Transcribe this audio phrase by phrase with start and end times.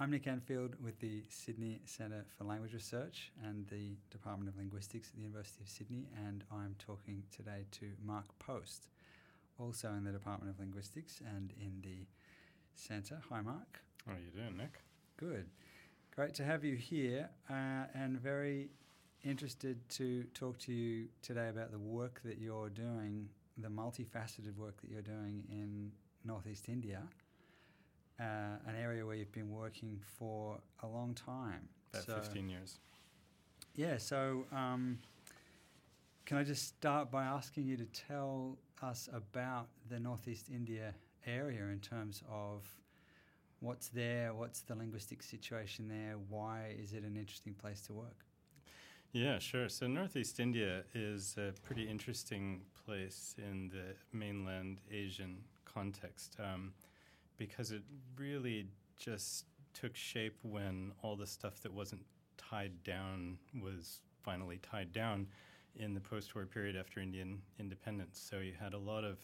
[0.00, 5.08] I'm Nick Enfield with the Sydney Centre for Language Research and the Department of Linguistics
[5.08, 8.86] at the University of Sydney, and I'm talking today to Mark Post,
[9.58, 12.06] also in the Department of Linguistics and in the
[12.76, 13.20] Centre.
[13.28, 13.80] Hi, Mark.
[14.06, 14.78] How are you doing, Nick?
[15.16, 15.46] Good.
[16.14, 18.68] Great to have you here, uh, and very
[19.24, 24.80] interested to talk to you today about the work that you're doing, the multifaceted work
[24.80, 25.90] that you're doing in
[26.24, 27.02] Northeast India
[28.20, 28.24] uh,
[28.66, 31.68] an area where you've been working for a long time.
[31.92, 32.78] About so, 15 years.
[33.74, 34.98] Yeah, so um,
[36.26, 40.94] can I just start by asking you to tell us about the Northeast India
[41.26, 42.64] area in terms of
[43.60, 48.24] what's there, what's the linguistic situation there, why is it an interesting place to work?
[49.12, 49.68] Yeah, sure.
[49.68, 56.36] So Northeast India is a pretty interesting place in the mainland Asian context.
[56.38, 56.72] Um,
[57.38, 57.82] because it
[58.16, 58.66] really
[58.96, 62.02] just took shape when all the stuff that wasn't
[62.36, 65.26] tied down was finally tied down
[65.76, 68.20] in the post war period after Indian independence.
[68.28, 69.18] So you had a lot of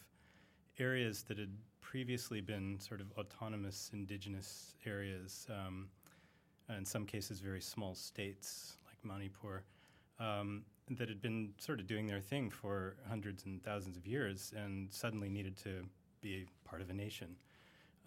[0.79, 5.87] areas that had previously been sort of autonomous indigenous areas, um,
[6.75, 9.63] in some cases, very small states like Manipur.
[10.19, 14.53] Um, that had been sort of doing their thing for hundreds and thousands of years
[14.55, 15.83] and suddenly needed to
[16.21, 17.35] be part of a nation.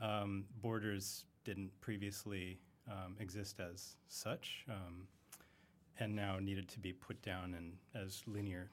[0.00, 2.58] Um, borders didn't previously
[2.90, 5.06] um, exist as such, um,
[5.98, 8.70] and now needed to be put down in, as linear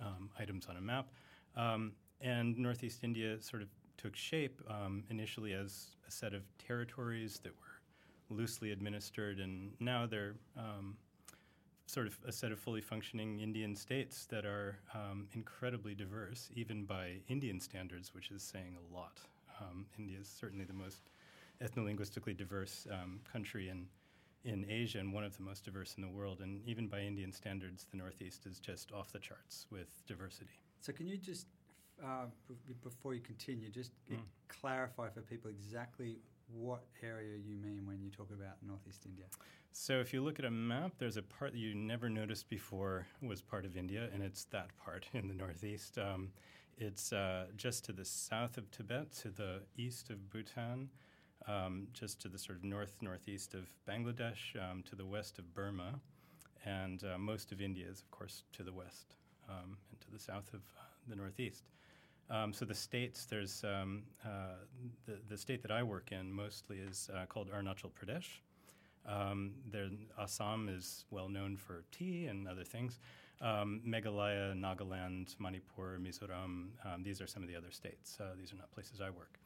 [0.00, 1.08] um, items on a map.
[1.56, 7.40] Um, and Northeast India sort of took shape um, initially as a set of territories
[7.42, 10.34] that were loosely administered, and now they're
[11.88, 16.84] sort of a set of fully functioning Indian states that are um, incredibly diverse, even
[16.84, 19.20] by Indian standards, which is saying a lot.
[19.60, 21.10] Um, India is certainly the most
[21.62, 23.86] ethno-linguistically diverse um, country in
[24.44, 26.40] in Asia and one of the most diverse in the world.
[26.40, 30.60] And even by Indian standards, the Northeast is just off the charts with diversity.
[30.80, 31.46] So, can you just,
[32.02, 34.18] uh, b- before you continue, just mm.
[34.48, 36.18] clarify for people exactly
[36.54, 39.24] what area you mean when you talk about Northeast India?
[39.72, 43.06] So, if you look at a map, there's a part that you never noticed before
[43.20, 45.98] was part of India, and it's that part in the Northeast.
[45.98, 46.30] Um,
[46.78, 50.88] it's uh, just to the south of Tibet, to the east of Bhutan,
[51.46, 55.54] um, just to the sort of north northeast of Bangladesh, um, to the west of
[55.54, 56.00] Burma,
[56.64, 59.16] and uh, most of India is, of course, to the west
[59.48, 61.64] um, and to the south of uh, the northeast.
[62.30, 64.58] Um, so the states, there's um, uh,
[65.06, 68.40] the the state that I work in mostly is uh, called Arunachal Pradesh.
[69.06, 69.88] Um, there,
[70.20, 72.98] Assam is well known for tea and other things.
[73.40, 78.18] Um, Meghalaya, Nagaland, Manipur, Mizoram, um, these are some of the other states.
[78.20, 79.38] Uh, these are not places I work.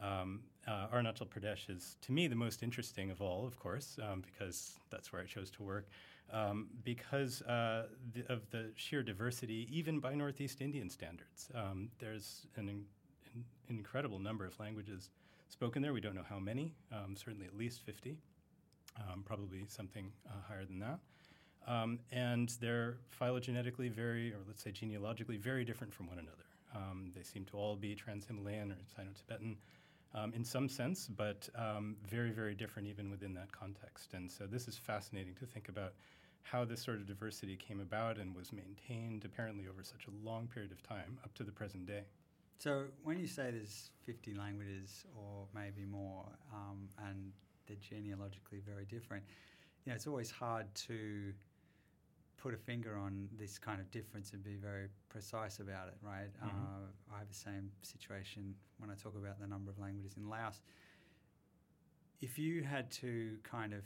[0.00, 4.22] Um, uh, Arunachal Pradesh is, to me, the most interesting of all, of course, um,
[4.22, 5.88] because that's where I chose to work.
[6.32, 12.46] Um, because uh, the, of the sheer diversity, even by Northeast Indian standards, um, there's
[12.56, 12.84] an, in,
[13.34, 15.10] an, incredible number of languages
[15.48, 15.92] spoken there.
[15.92, 16.74] We don't know how many,
[17.16, 18.16] certainly at least 50,
[19.26, 21.00] probably something uh, higher than that.
[21.66, 26.44] Um, and they're phylogenetically very, or let's say genealogically, very different from one another.
[26.74, 29.56] Um, they seem to all be Trans Himalayan or Sino Tibetan
[30.14, 34.14] um, in some sense, but um, very, very different even within that context.
[34.14, 35.94] And so this is fascinating to think about
[36.42, 40.48] how this sort of diversity came about and was maintained apparently over such a long
[40.48, 42.02] period of time up to the present day.
[42.58, 47.32] So when you say there's 50 languages or maybe more, um, and
[47.66, 49.24] they're genealogically very different,
[49.84, 51.32] you know, it's always hard to
[52.42, 56.32] put a finger on this kind of difference and be very precise about it, right?
[56.44, 56.48] Mm-hmm.
[56.48, 60.28] Uh, I have the same situation when I talk about the number of languages in
[60.28, 60.60] Laos.
[62.20, 63.84] If you had to kind of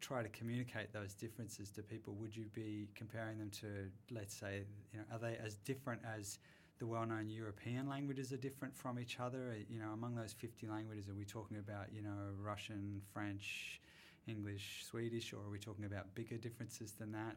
[0.00, 4.62] try to communicate those differences to people, would you be comparing them to, let's say,
[4.92, 6.38] you know, are they as different as
[6.78, 9.56] the well-known European languages are different from each other?
[9.68, 13.80] You know, among those 50 languages, are we talking about, you know, Russian, French,
[14.28, 17.34] English, Swedish, or are we talking about bigger differences than that?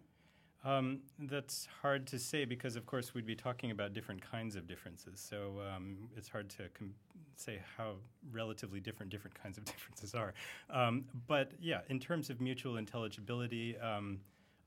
[0.64, 4.68] Um, that's hard to say because, of course, we'd be talking about different kinds of
[4.68, 5.20] differences.
[5.20, 6.94] So um, it's hard to com-
[7.36, 7.96] say how
[8.32, 10.34] relatively different different kinds of differences are.
[10.70, 14.20] Um, but yeah, in terms of mutual intelligibility, um,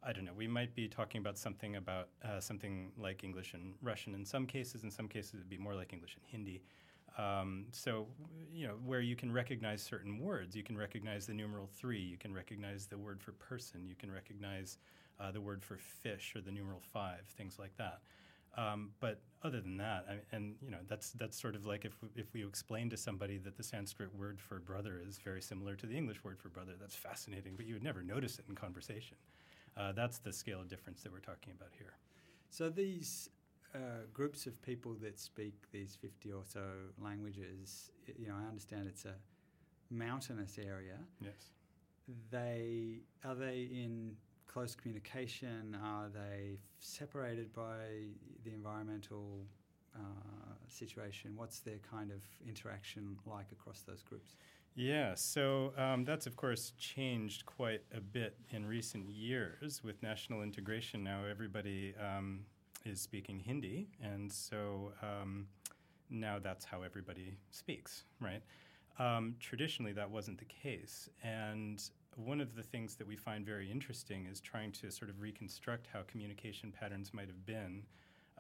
[0.03, 0.35] I don't know.
[0.37, 4.47] We might be talking about something about uh, something like English and Russian in some
[4.47, 4.83] cases.
[4.83, 6.63] In some cases, it'd be more like English and Hindi.
[7.17, 8.09] Um, so,
[8.53, 12.17] you know, where you can recognize certain words, you can recognize the numeral three, you
[12.17, 14.79] can recognize the word for person, you can recognize
[15.21, 18.01] uh, the word for fish or the numeral five, things like that.
[18.57, 21.93] Um, but other than that, I, and you know, that's that's sort of like if
[22.15, 25.87] if we explain to somebody that the Sanskrit word for brother is very similar to
[25.87, 27.55] the English word for brother, that's fascinating.
[27.57, 29.17] But you would never notice it in conversation.
[29.77, 31.95] Uh, that's the scale of difference that we're talking about here.
[32.51, 33.29] So these
[33.75, 33.79] uh,
[34.13, 36.63] groups of people that speak these fifty or so
[37.03, 39.17] languages, you know, I understand it's a
[39.91, 40.99] mountainous area.
[41.21, 41.51] Yes.
[42.31, 44.17] They are they in
[44.55, 45.77] close communication?
[45.83, 48.13] Are they separated by
[48.45, 49.47] the environmental
[49.97, 49.99] uh,
[50.69, 51.33] situation?
[51.35, 54.37] What's their kind of interaction like across those groups?
[54.77, 60.43] Yeah, so um, that's of course changed quite a bit in recent years with national
[60.43, 61.03] integration.
[61.03, 62.41] Now everybody um,
[62.85, 65.47] is speaking Hindi, and so um,
[66.11, 68.43] now that's how everybody speaks, right?
[69.01, 71.83] Um, traditionally, that wasn't the case, and
[72.17, 75.89] one of the things that we find very interesting is trying to sort of reconstruct
[75.93, 77.83] how communication patterns might have been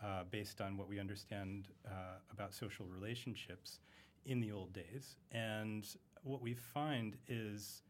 [0.03, 3.81] uh, based on what we understand uh, about social relationships
[4.26, 5.17] in the old days.
[5.32, 5.87] And
[6.23, 7.82] what we find is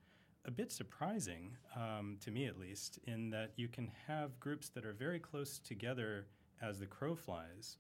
[0.47, 4.85] a bit surprising, um, to me at least, in that you can have groups that
[4.85, 6.27] are very close together
[6.61, 7.79] as the crow flies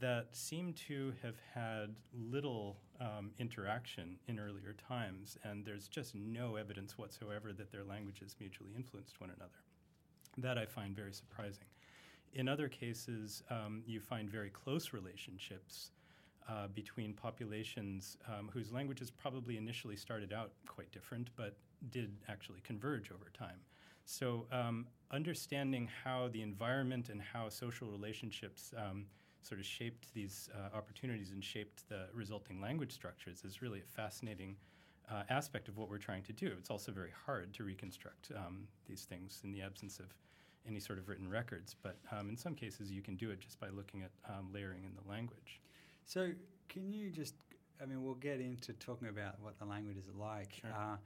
[0.00, 6.56] that seem to have had little um, interaction in earlier times, and there's just no
[6.56, 9.62] evidence whatsoever that their languages mutually influenced one another.
[10.38, 11.66] That I find very surprising.
[12.32, 15.90] In other cases, um, you find very close relationships
[16.48, 21.56] uh, between populations um, whose languages probably initially started out quite different, but
[21.90, 23.60] did actually converge over time.
[24.04, 29.06] So, um, understanding how the environment and how social relationships um,
[29.46, 33.96] sort of shaped these uh, opportunities and shaped the resulting language structures is really a
[33.96, 34.56] fascinating
[35.10, 36.52] uh, aspect of what we're trying to do.
[36.58, 40.06] It's also very hard to reconstruct um, these things in the absence of
[40.66, 43.60] any sort of written records, but um, in some cases you can do it just
[43.60, 45.60] by looking at um, layering in the language.
[46.06, 46.30] So,
[46.68, 47.34] can you just,
[47.82, 50.70] I mean, we'll get into talking about what the language is like, sure.
[50.70, 50.96] uh,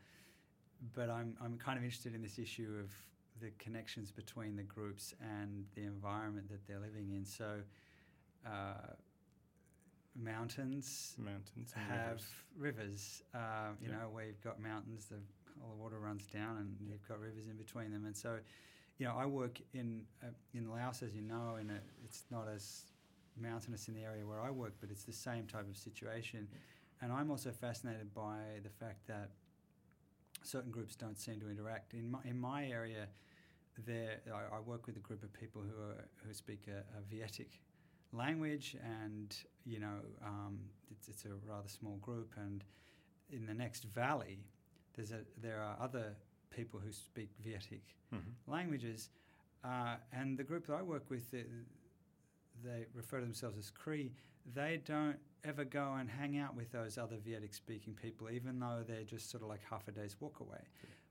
[0.95, 2.93] but I'm, I'm kind of interested in this issue of
[3.41, 7.25] the connections between the groups and the environment that they're living in.
[7.25, 7.59] So,
[8.49, 8.95] uh,
[10.15, 12.21] mountains, mountains have
[12.57, 12.79] rivers.
[12.79, 13.23] rivers.
[13.35, 13.99] Uh, you Yeah.
[13.99, 15.21] know, where you've got mountains, the,
[15.63, 18.05] all the water runs down, and you've got rivers in between them.
[18.05, 18.39] And so,
[18.99, 22.49] you know, I work in uh, in Laos, as you know, and it, it's not
[22.49, 22.87] as
[23.37, 26.49] mountainous in the area where I work, but it's the same type of situation.
[27.01, 29.31] And I'm also fascinated by the fact that
[30.43, 31.95] certain groups don't seem to interact.
[31.95, 33.07] In my, in my area,
[33.87, 37.03] there I, I work with a group of people who are, who speak a, a
[37.09, 37.61] Vietic
[38.13, 40.59] language, and you know, um,
[40.91, 42.35] it's, it's a rather small group.
[42.37, 42.65] And
[43.31, 44.39] in the next valley,
[44.95, 46.15] there's a there are other
[46.51, 47.83] people who speak Vietic
[48.15, 48.33] Mhm.
[48.47, 49.11] languages,
[49.65, 51.45] uh, and the group that I work with, they,
[52.65, 54.13] they refer to themselves as Kri.
[54.55, 58.83] They don't ever go and hang out with those other Vietic speaking people, even though
[58.87, 60.61] they're just sort of like half a day's walk away.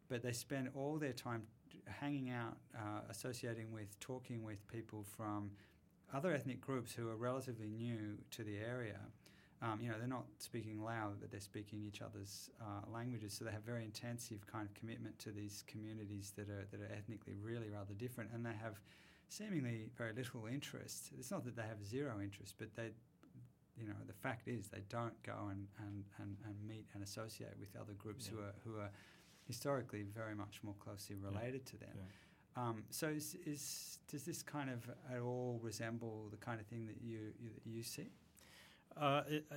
[0.09, 1.43] But they spend all their time
[1.85, 5.51] hanging out, uh, associating with, talking with people from
[6.13, 8.99] other ethnic groups who are relatively new to the area.
[9.61, 13.33] Um, you know, they're not speaking Lao, but they're speaking each other's uh, languages.
[13.33, 16.93] So they have very intensive kind of commitment to these communities that are that are
[16.93, 18.79] ethnically really rather different, and they have
[19.29, 21.09] seemingly very little interest.
[21.17, 22.91] It's not that they have zero interest, but they,
[23.77, 27.55] you know, the fact is they don't go and, and, and, and meet and associate
[27.59, 28.91] with other groups who are who are
[29.45, 31.89] historically very much more closely related to them.
[31.95, 32.03] Yeah.
[32.57, 36.87] Um, so is, is does this kind of at all resemble the kind of thing
[36.87, 38.09] that you you, that you see?
[38.99, 39.55] Uh, it, uh,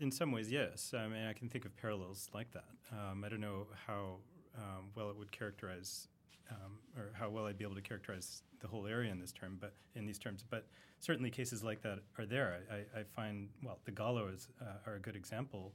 [0.00, 0.92] in some ways, yes.
[0.96, 2.64] I mean, I can think of parallels like that.
[2.92, 4.16] Um, I don't know how
[4.58, 6.08] um, well it would characterize,
[6.50, 9.58] um, or how well I'd be able to characterize the whole area in this term,
[9.60, 10.44] but in these terms.
[10.48, 10.66] But
[10.98, 12.62] certainly, cases like that are there.
[12.68, 15.72] I, I, find well, the Galos uh, are a good example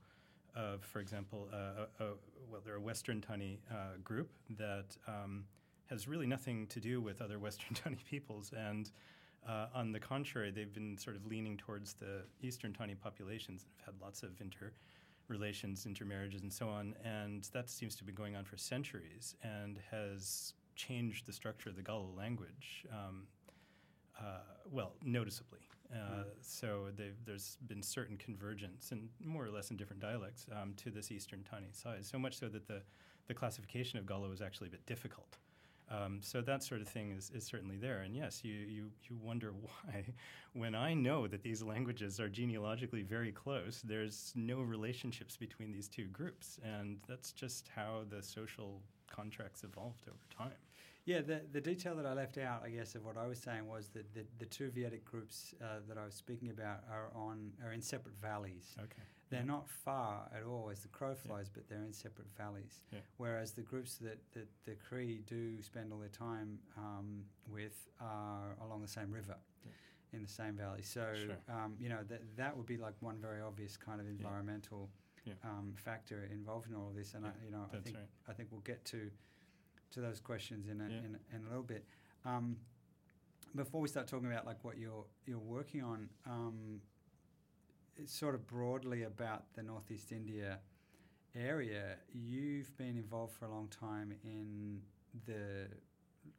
[0.55, 1.85] of, for example, uh,
[2.51, 5.45] well, they're a Western Tani uh, group that um,
[5.89, 8.91] has really nothing to do with other Western Tani peoples and.
[9.47, 13.71] Uh, on the contrary, they've been sort of leaning towards the Eastern Tani populations and
[13.85, 16.95] have had lots of interrelations, intermarriages, and so on.
[17.03, 21.75] And that seems to be going on for centuries and has changed the structure of
[21.75, 23.27] the Galo language, um,
[24.19, 24.39] uh,
[24.71, 25.59] well, noticeably.
[25.93, 26.87] Uh, So
[27.25, 31.43] there's been certain convergence, and more or less in different dialects, um, to this Eastern
[31.43, 32.05] Tani side.
[32.05, 32.81] So much so that the,
[33.27, 35.37] the classification of Galo is actually a bit difficult.
[35.89, 37.99] Um, so that sort of thing is, is certainly there.
[37.99, 40.05] And yes, you, you, you wonder why,
[40.53, 45.87] when I know that these languages are genealogically very close, there's no relationships between these
[45.87, 46.59] two groups.
[46.63, 50.57] And that's just how the social contracts evolved over time.
[51.05, 53.67] Yeah, the, the detail that I left out, I guess, of what I was saying
[53.67, 57.51] was that the, the two Vietic groups uh, that I was speaking about are on
[57.63, 58.75] are in separate valleys.
[58.79, 59.03] Okay.
[59.29, 61.15] They're not far at all as the crow Yeah.
[61.15, 62.81] flies, but they're in separate valleys.
[62.91, 62.99] Yeah.
[63.17, 68.55] Whereas the groups that, that the Kri do spend all their time um, with are
[68.61, 69.35] along the same river.
[69.63, 69.71] Yeah.
[70.13, 71.35] In the same valley, so Sure.
[71.49, 74.89] um, you know that that would be like one very obvious kind of environmental
[75.25, 75.33] Yeah.
[75.43, 78.05] Um, factor involved in all of this, and I, you know, I think right.
[78.29, 79.09] I think we'll get to
[79.91, 80.99] to those questions in a, Yeah.
[80.99, 81.85] in, a- in a little bit.
[82.23, 82.57] Um,
[83.55, 86.79] before we start talking about like what you're you're working on, um,
[88.05, 90.59] sort of broadly about the Northeast India
[91.35, 91.95] area.
[92.13, 94.81] You've been involved for a long time in
[95.25, 95.67] the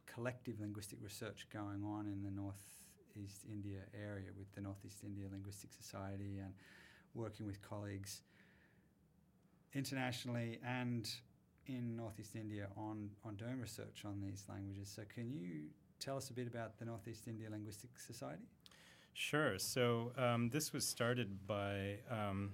[0.06, 5.72] collective linguistic research going on in the Northeast India area with the Northeast India Linguistic
[5.72, 6.52] Society and
[7.14, 8.22] working with colleagues
[9.74, 11.08] internationally and
[11.66, 14.92] in Northeast India on, on doing research on these languages.
[14.94, 15.64] So, can you
[15.98, 18.44] tell us a bit about the Northeast India Linguistic Society?
[19.18, 19.58] Sure.
[19.58, 22.50] So um, this was started by um,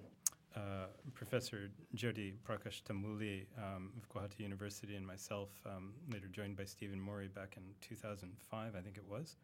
[0.54, 6.64] uh, Professor Jyoti Prakash Tamuli um, of Guwahati University and myself, um, later joined by
[6.64, 9.38] Stephen Morey back in 2005, I think it was.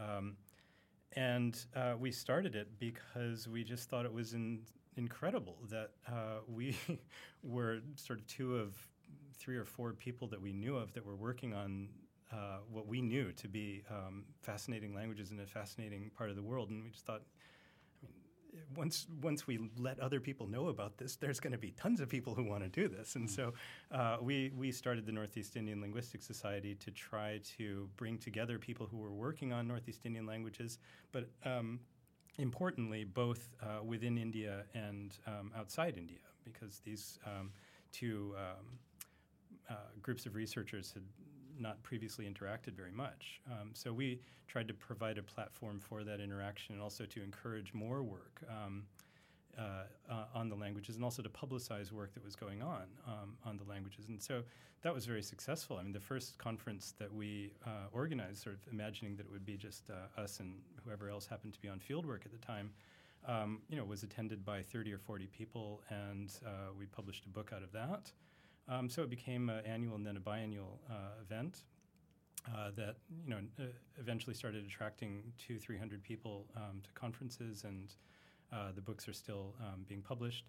[0.00, 0.38] Um,
[1.12, 4.60] and uh, we started it because we just thought it was in,
[4.96, 6.74] incredible that uh, we
[7.42, 8.74] were sort of two of
[9.34, 11.88] three or four people that we knew of that were working on
[12.32, 16.42] uh, what we knew to be um, fascinating languages in a fascinating part of the
[16.42, 17.22] world, and we just thought,
[18.02, 21.70] I mean, once once we let other people know about this, there's going to be
[21.72, 23.54] tons of people who want to do this, and so
[23.92, 28.86] uh, we we started the Northeast Indian Linguistic Society to try to bring together people
[28.86, 30.78] who were working on Northeast Indian languages,
[31.12, 31.80] but um,
[32.38, 37.52] importantly, both uh, within India and um, outside India, because these um,
[37.92, 38.78] two um,
[39.70, 41.02] uh, groups of researchers had
[41.58, 43.40] not previously interacted very much.
[43.50, 47.74] Um, so we tried to provide a platform for that interaction and also to encourage
[47.74, 48.84] more work um,
[49.58, 53.36] uh, uh, on the languages and also to publicize work that was going on um,
[53.44, 54.08] on the languages.
[54.08, 54.42] And so
[54.82, 55.78] that was very successful.
[55.78, 59.46] I mean, the first conference that we uh, organized, sort of imagining that it would
[59.46, 62.70] be just uh, us and whoever else happened to be on fieldwork at the time,
[63.26, 67.28] um, you know, was attended by 30 or 40 people, and uh, we published a
[67.28, 68.12] book out of that.
[68.68, 71.62] Um, so it became an annual and then a biannual uh, event
[72.48, 73.64] uh, that you know uh,
[73.98, 77.94] eventually started attracting two, three hundred people um, to conferences, and
[78.52, 80.46] uh, the books are still um, being published.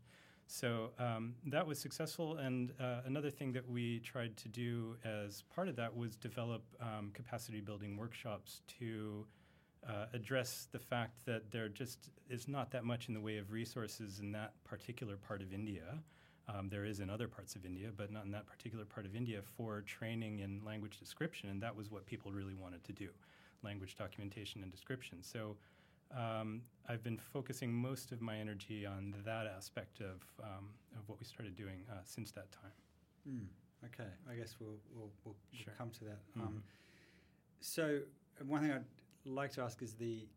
[0.48, 2.38] So um, that was successful.
[2.38, 6.64] And uh, another thing that we tried to do as part of that was develop
[6.80, 9.26] um, capacity building workshops to
[9.88, 13.52] uh, address the fact that there just is not that much in the way of
[13.52, 16.00] resources in that particular part of India.
[16.58, 19.16] Um, there is in other parts of India, but not in that particular part of
[19.16, 23.10] India for training in language description, and that was what people really wanted to do
[23.64, 25.18] language documentation and description.
[25.22, 25.56] So
[26.16, 31.20] um, I've been focusing most of my energy on that aspect of, um, of what
[31.20, 32.72] we started doing uh, since that time.
[33.28, 33.48] Mm,
[33.86, 35.66] okay, I guess we'll, we'll, we'll, Sure.
[35.68, 36.20] we'll come to that.
[36.40, 36.64] Um,
[37.60, 38.00] so,
[38.40, 38.84] uh, one thing I'd
[39.26, 40.28] like to ask is the,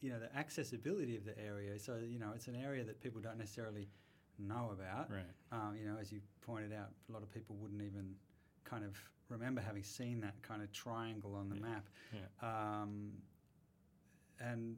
[0.00, 1.78] you know, the accessibility of the area.
[1.78, 3.88] So, you know, it's an area that people don't necessarily
[4.38, 5.10] know about.
[5.10, 5.22] Right.
[5.52, 8.14] Um, you know, as you pointed out, a lot of people wouldn't even
[8.64, 8.96] kind of
[9.28, 11.60] remember having seen that kind of triangle on the Yeah.
[11.62, 11.88] map.
[12.12, 12.80] Yeah.
[12.82, 13.12] Um,
[14.40, 14.76] and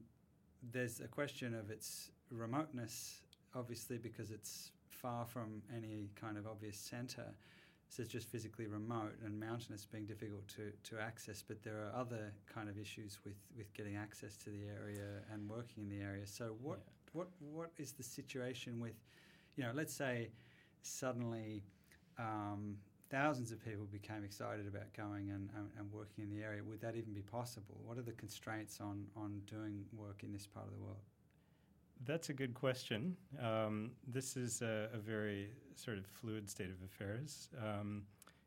[0.72, 3.22] there's a question of its remoteness,
[3.54, 7.34] obviously, because it's far from any kind of obvious centre.
[7.88, 11.42] So it's just physically remote and mountainous being difficult to, to access.
[11.42, 15.48] But there are other kind of issues with, with getting access to the area and
[15.48, 16.26] working in the area.
[16.26, 16.84] So what Yeah.
[17.12, 18.94] what what is the situation with,
[19.56, 20.30] you know, let's say
[20.82, 21.62] suddenly
[22.18, 22.76] um,
[23.10, 26.62] thousands of people became excited about going and, and, and working in the area.
[26.62, 27.80] Would that even be possible?
[27.84, 31.00] What are the constraints on, on doing work in this part of the world?
[32.06, 33.16] That's a good question.
[33.42, 37.50] Um, this is a, a very sort of fluid state of affairs.
[37.62, 38.04] Um,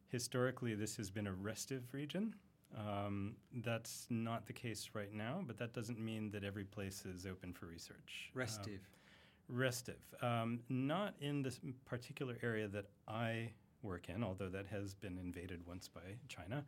[0.07, 2.33] historically, this has been a restive region.
[2.75, 7.27] Um, that's not the case right now, but that doesn't mean that every place is
[7.27, 8.31] open for research.
[8.75, 8.79] Um,
[9.49, 9.99] Restive.
[10.21, 13.49] Um, not in this particular area that I
[13.81, 16.63] work in, although that has been invaded once by China.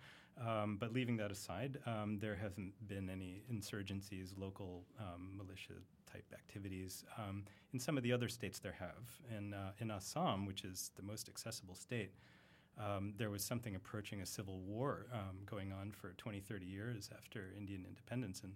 [0.46, 5.74] Um, but leaving that aside, um, there haven't been any insurgencies, local um, militia
[6.12, 7.06] type activities.
[7.18, 9.38] Um, in some of the other states, there have.
[9.38, 12.12] In, uh, in Assam, which is the most accessible state,
[12.78, 17.10] um, there was something approaching a civil war um, going on for 20, 30 years
[17.18, 18.42] after Indian independence.
[18.44, 18.54] And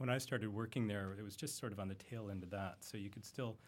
[0.00, 2.48] when I started working there, it was just sort of on the tail end of
[2.50, 2.76] that.
[2.80, 3.58] So you could still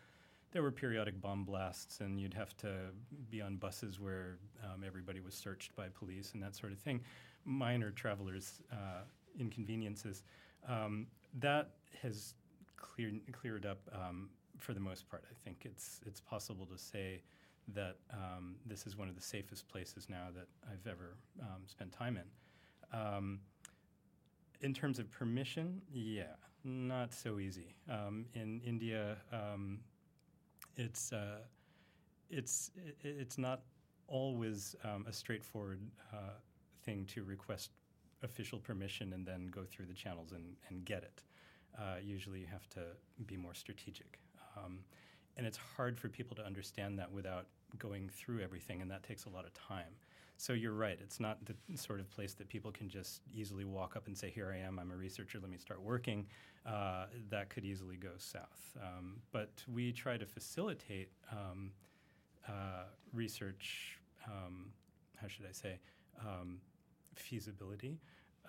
[0.51, 2.73] there were periodic bomb blasts, and you'd have to
[3.31, 7.01] be on buses where um, everybody was searched by police and that sort of thing.
[7.45, 9.03] Minor travelers' uh,
[9.39, 10.25] inconveniences.
[10.67, 11.07] Um,
[11.39, 11.73] that
[12.03, 12.35] has
[12.77, 15.25] cleared cleared up um, for the most part.
[15.31, 17.23] I think it's it's possible to say
[17.75, 21.93] that um, this is one of the safest places now that I've ever um, spent
[21.93, 22.99] time in.
[22.99, 23.41] Um,
[24.63, 27.75] in terms of permission, yeah, not so easy.
[27.91, 29.81] Um, in India, um,
[30.77, 31.41] it's uh,
[32.31, 32.71] it's
[33.03, 33.63] it's not
[34.09, 35.81] always um, a straightforward
[36.13, 36.39] uh,
[36.85, 37.71] thing to request
[38.23, 41.23] official permission and then go through the channels and, and get it.
[41.77, 42.81] Uh, usually, you have to
[43.27, 44.21] be more strategic.
[44.57, 44.81] Um,
[45.37, 47.47] and it's hard for people to understand that without
[47.79, 49.97] going through everything, and that takes a lot of time.
[50.43, 50.99] So you're right.
[51.01, 54.29] It's not the sort of place that people can just easily walk up and say,
[54.29, 54.81] "Here I am.
[54.81, 55.39] I'm a researcher.
[55.39, 56.27] Let me start working."
[56.67, 58.77] Uh, that could easily go south.
[58.83, 61.71] Um, but we try to facilitate um,
[62.49, 64.01] uh, research.
[64.27, 64.73] Um,
[65.15, 65.79] how should I say?
[66.21, 66.61] Um,
[67.15, 68.01] feasibility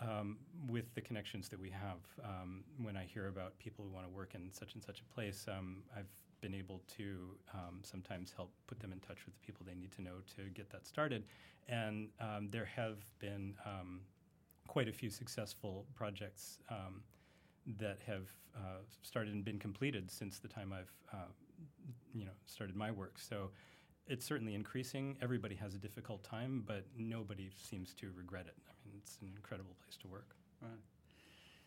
[0.01, 2.00] um, with the connections that we have.
[2.23, 5.13] Um, when I hear about people who want to work in such and such a
[5.13, 6.09] place, I've
[6.43, 7.05] been able to
[7.53, 10.50] um, sometimes help put them in touch with the people they need to know to
[10.53, 11.23] get that started.
[11.69, 14.01] And um, there have been um,
[14.67, 17.01] quite a few successful projects um,
[17.79, 21.31] that have uh, started and been completed since the time I've uh,
[22.13, 23.17] you know started my work.
[23.17, 23.51] So
[24.07, 25.15] it's certainly increasing.
[25.21, 28.57] Everybody has a difficult time, but nobody seems to regret it.
[28.67, 30.35] I mean, it's an incredible place to work.
[30.62, 30.71] Right.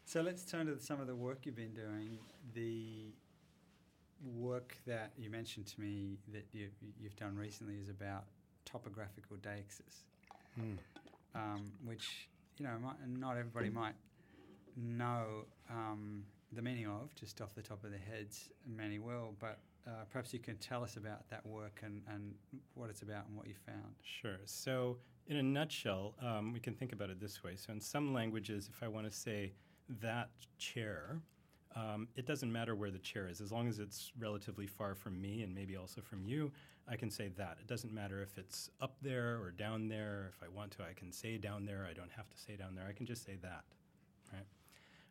[0.05, 2.19] So let's turn to some of the work you've been doing.
[2.55, 3.15] The
[4.25, 6.69] work that you mentioned to me that you,
[7.01, 8.25] you've done recently is about
[8.65, 10.05] topographical deixis,
[10.61, 10.77] mm.
[11.35, 13.95] um, which you know might, not everybody might
[14.77, 18.49] know um, the meaning of just off the top of their heads.
[18.67, 22.35] Many will, but uh, perhaps you can tell us about that work and, and
[22.75, 23.95] what it's about and what you found.
[24.03, 24.39] Sure.
[24.45, 27.57] So, in a nutshell, um, we can think about it this way.
[27.57, 29.53] So, in some languages, if I want to say
[30.03, 31.21] that chair,
[31.77, 33.41] um, it doesn't matter where the chair is.
[33.41, 36.51] As long as it's relatively far from me and maybe also from you,
[36.89, 37.59] I can say that.
[37.61, 40.33] It doesn't matter if it's up there or down there.
[40.35, 41.87] If I want to, I can say down there.
[41.89, 42.87] I don't have to say down there.
[42.89, 43.65] I can just say that,
[44.33, 44.47] right?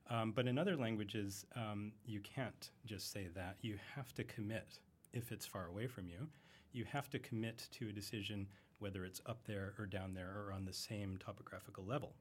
[0.10, 3.58] Um, but in other languages, um, you can't just say that.
[3.62, 4.80] You have to commit
[5.14, 6.28] if it's far away from you.
[6.74, 8.48] You have to commit to a decision
[8.80, 12.14] whether it's up there or down there or on the same topographical level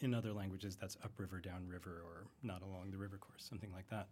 [0.00, 4.08] in other languages, that's upriver, downriver, or not along the river course, something like that.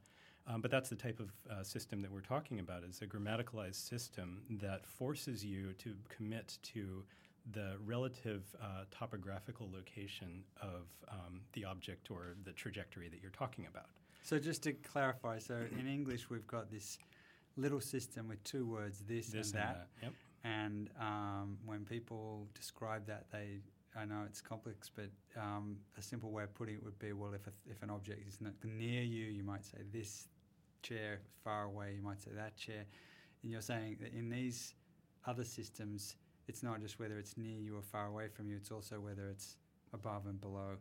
[0.47, 3.89] Um, but that's the type of uh, system that we're talking about is a grammaticalized
[3.89, 7.05] system that forces you to commit to
[7.53, 13.67] the relative uh, topographical location of um, the object or the trajectory that you're talking
[13.67, 13.87] about.
[14.23, 16.99] So just to clarify, so in English we've got this
[17.57, 19.89] little system with two words, this, this and, and that.
[20.01, 20.05] that.
[20.05, 20.13] Yep.
[20.43, 23.59] And um, when people describe that, they
[23.97, 27.33] I know it's complex, but um, a simple way of putting it would be well,
[27.35, 30.29] if, a, if an object is not near you, you might say this
[30.83, 32.85] chair, far away, you might say that chair.
[33.43, 34.75] And you're saying that in these
[35.27, 38.71] other systems, it's not just whether it's near you or far away from you, it's
[38.71, 39.57] also whether it's
[39.93, 40.77] above and below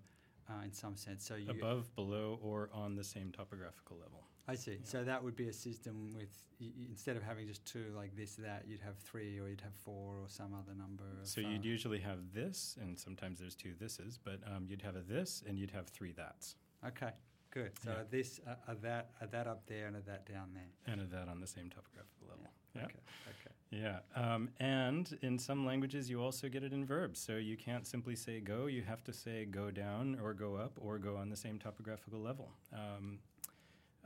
[0.49, 1.25] uh, in some sense.
[1.25, 4.23] So you Above, below, or on the same topographical level.
[4.49, 4.71] I see.
[4.71, 4.77] Yeah.
[4.83, 8.35] So that would be a system with y- instead of having just two like this
[8.35, 11.03] that you'd have three or you'd have four or some other number.
[11.23, 15.01] so you'd usually have this, and sometimes there's two thises, but um, you'd have a
[15.01, 16.55] this and you'd have three that's.
[16.85, 17.11] Okay,
[17.51, 17.71] good.
[17.83, 18.01] So yeah.
[18.01, 21.01] a this, a, a, that, a that up there, and a that down there, and
[21.01, 22.49] a that on the same topographical level.
[22.75, 22.81] Yeah.
[22.81, 22.85] yeah.
[22.85, 22.99] Okay.
[23.27, 23.55] Okay.
[23.71, 27.19] Yeah, um, and in some languages you also get it in verbs.
[27.19, 30.73] So you can't simply say go; you have to say go down or go up
[30.81, 32.51] or go on the same topographical level.
[32.73, 33.19] Um,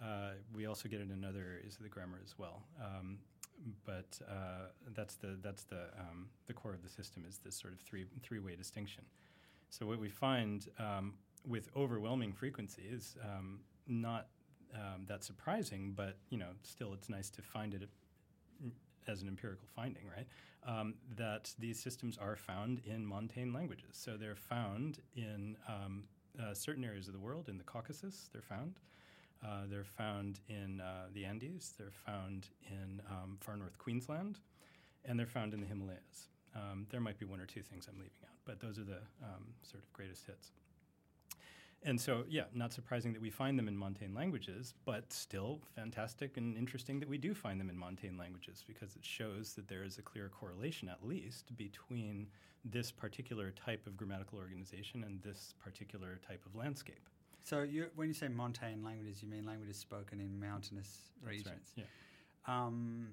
[0.03, 2.63] uh, we also get it in other areas of the grammar as well.
[2.83, 3.19] Um,
[3.85, 7.73] but uh, that's the that's the um, the core of the system is this sort
[7.73, 9.03] of three three way distinction.
[9.69, 11.13] So what we find um,
[11.47, 14.27] with overwhelming frequency is um, not
[14.73, 17.87] um, that surprising, but you know still it's nice to find it
[19.07, 20.27] as an empirical finding, right?
[20.65, 23.89] Um, that these systems are found in montane languages.
[23.91, 28.79] So they're found in uh, certain areas of the world, in the Caucasus, they're found.
[29.43, 34.39] Uh, they're found in uh, the Andes, they're found in um, far north Queensland,
[35.06, 36.29] and they're found in the Himalayas.
[36.56, 39.01] Um, there might be one or two things I'm leaving out, but those are the
[39.21, 40.51] um, sort of greatest hits.
[41.86, 46.38] And so, yeah, not surprising that we find them in montane languages, but still fantastic
[46.38, 49.84] and interesting that we do find them in montane languages because it shows that there
[49.84, 52.27] is a clear correlation, at least, between
[52.63, 57.10] this particular type of grammatical organization and this particular type of landscape.
[57.43, 61.73] So you, when you say montane languages, you mean languages spoken in mountainous That's regions.
[61.77, 61.86] Right.
[62.47, 63.10] Um,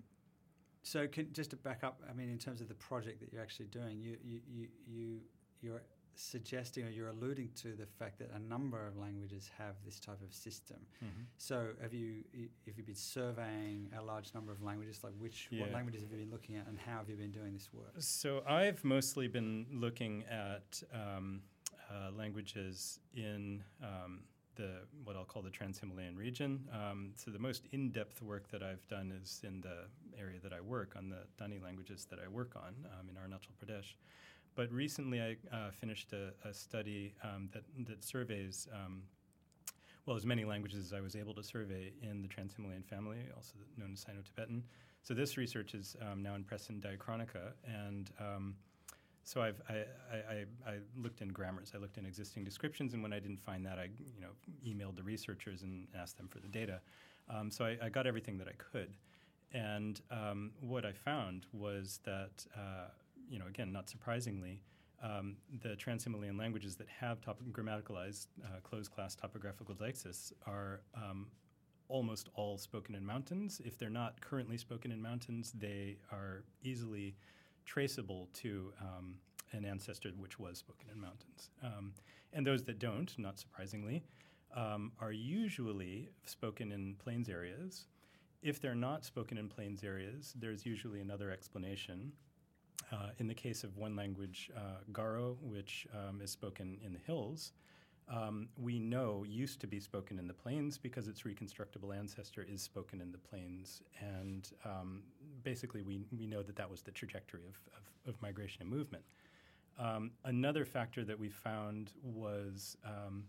[0.82, 3.42] so can, just to back up, I mean, in terms of the project that you're
[3.42, 5.20] actually doing, you you you, you
[5.60, 5.82] you're
[6.14, 10.20] suggesting or you're alluding to the fact that a number of languages have this type
[10.22, 10.76] of system.
[11.04, 11.22] Mm-hmm.
[11.38, 12.24] So have you
[12.66, 15.00] have you been surveying a large number of languages?
[15.02, 17.52] Like which what languages have you been looking at, and how have you been doing
[17.52, 17.92] this work?
[17.98, 21.42] So I've mostly been looking at um,
[21.90, 24.20] uh, languages in um,
[24.56, 26.68] the what I'll call the Trans-Himalayan region.
[26.72, 29.86] Um, so the most in-depth work that I've done is in the
[30.18, 33.54] area that I work on, the Tani languages that I work on um, in Arunachal
[33.60, 33.94] Pradesh.
[34.54, 38.68] But recently, I uh, finished a, a study um, that that surveys.
[38.72, 39.02] Um,
[40.06, 43.54] well, as many languages as I was able to survey in the Trans-Himalayan family, also
[43.76, 44.64] known as Sino-Tibetan.
[45.02, 48.54] So this research is um, now in Press and Diachronica, and um,
[49.24, 53.12] so I've I, I, I, looked in grammars, I looked in existing descriptions, and when
[53.12, 54.30] I didn't find that, I you know
[54.66, 56.80] emailed the researchers and asked them for the data.
[57.28, 58.94] Um, so I, I got everything that I could,
[59.52, 62.88] and um, what I found was that uh,
[63.28, 64.60] you know again, not surprisingly.
[65.02, 71.28] Um, the Trans-Himalayan languages that have top- grammaticalized uh, closed-class topographical deixis are um,
[71.88, 73.60] almost all spoken in mountains.
[73.64, 77.16] If they're not currently spoken in mountains, they are easily
[77.70, 79.14] traceable to um,
[79.52, 81.50] an ancestor which was spoken in mountains.
[81.62, 81.92] Um,
[82.32, 84.02] and those that don't, not surprisingly,
[84.56, 87.86] um, are usually spoken in plains areas.
[88.42, 92.12] If they're not spoken in plains areas, there's usually another explanation.
[92.90, 96.98] Uh, in the case of one language, uh, Garo, which um, is spoken in the
[97.06, 97.52] hills,
[98.10, 102.60] um, we know used to be spoken in the plains because its reconstructible ancestor is
[102.60, 103.82] spoken in the plains.
[104.00, 105.02] And um,
[105.44, 109.04] basically, we, we know that that was the trajectory of, of, of migration and movement.
[109.78, 113.24] Um, another factor that we found was um,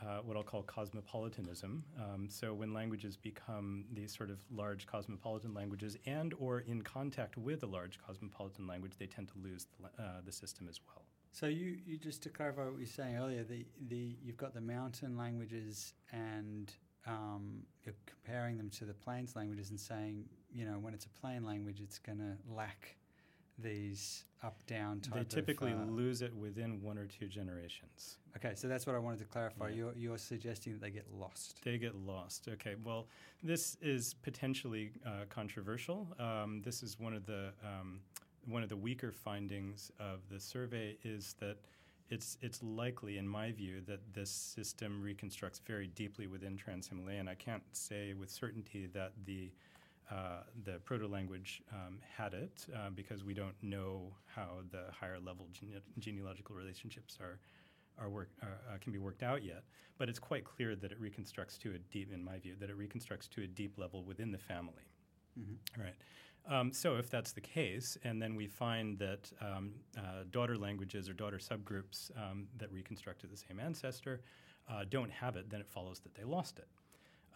[0.00, 1.84] uh, what I'll call cosmopolitanism.
[1.98, 7.36] Um, so when languages become these sort of large cosmopolitan languages and or in contact
[7.36, 11.02] with a large cosmopolitan language, they tend to lose the, uh, the system as well.
[11.32, 14.54] So you, you just to clarify what you were saying earlier, the, the you've got
[14.54, 16.72] the mountain languages and
[17.06, 21.20] um, you're comparing them to the plains languages and saying, you know, when it's a
[21.20, 22.96] plain language, it's going to lack
[23.58, 25.28] these up down type.
[25.28, 28.18] They typically of, uh, lose it within one or two generations.
[28.36, 29.70] okay, so that's what I wanted to clarify.
[29.70, 29.76] Yeah.
[29.76, 31.60] You're you're suggesting that they get lost.
[31.64, 32.48] They get lost.
[32.48, 33.08] Okay, well,
[33.42, 36.08] this is potentially uh, controversial.
[36.18, 38.00] Um, this is one of the um,
[38.48, 41.56] one of the weaker findings of the survey is that
[42.10, 47.28] it's it's likely, in my view, that this system reconstructs very deeply within Trans-Himalayan.
[47.28, 49.50] I can't say with certainty that the
[50.10, 55.18] uh, the proto language um, had it uh, because we don't know how the higher
[55.20, 57.38] level gene- genealogical relationships are
[57.98, 59.64] are work uh, uh, can be worked out yet.
[59.98, 62.76] But it's quite clear that it reconstructs to a deep, in my view, that it
[62.76, 64.86] reconstructs to a deep level within the family.
[65.38, 65.80] Mm-hmm.
[65.80, 65.94] Right.
[66.48, 71.08] Um, so if that's the case, and then we find that um, uh, daughter languages
[71.08, 74.22] or daughter subgroups um, that reconstruct to the same ancestor
[74.70, 76.68] uh, don't have it, then it follows that they lost it.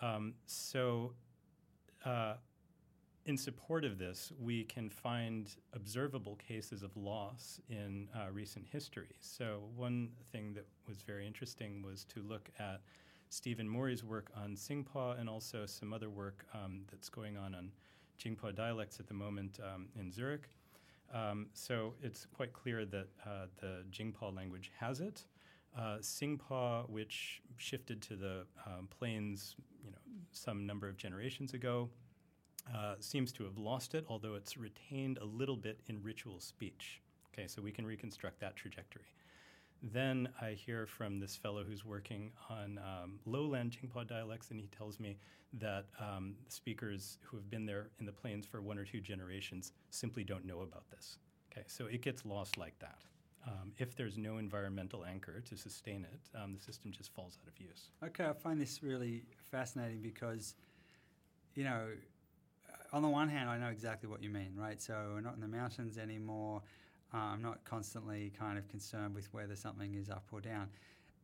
[0.01, 1.13] Um, so,
[2.05, 2.35] uh,
[3.25, 9.15] in support of this, we can find observable cases of loss in uh, recent history.
[9.21, 12.81] So, one thing that was very interesting was to look at
[13.29, 17.71] Stephen Morey's work on Singpho and also some other work um, that's going on on
[18.23, 20.49] Jingpo dialects at the moment um, in Zurich.
[21.13, 25.25] Um, so it's quite clear that uh, the Jingpo language has it.
[25.77, 29.99] Uh, Singpho, which shifted to the um, plains, you know,
[30.33, 31.89] some number of generations ago,
[32.75, 37.01] uh, seems to have lost it, although it's retained a little bit in ritual speech.
[37.33, 39.05] Okay, so we can reconstruct that trajectory.
[39.83, 44.69] Then I hear from this fellow who's working on um, lowland Jingpo dialects, and he
[44.69, 45.19] tells me
[45.55, 49.73] that um, speakers who have been there in the plains for one or two generations
[49.91, 51.19] simply don't know about this.
[51.51, 52.99] Okay, so it gets lost like that.
[53.47, 57.49] Um, if there's no environmental anchor to sustain it, um, the system just falls out
[57.49, 57.91] of use.
[58.05, 60.55] Okay, I find this really fascinating because,
[61.57, 61.89] you know,
[62.71, 64.81] uh, on the one hand, I know exactly what you mean, right?
[64.81, 66.63] So we're not in the mountains anymore.
[67.13, 70.69] I'm not constantly kind of concerned with whether something is up or down.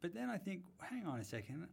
[0.01, 1.67] But then I think, hang on a second.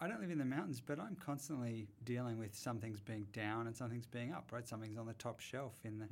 [0.00, 3.76] I don't live in the mountains, but I'm constantly dealing with something's being down and
[3.76, 4.66] something's being up, right?
[4.66, 6.06] Something's on the top shelf in the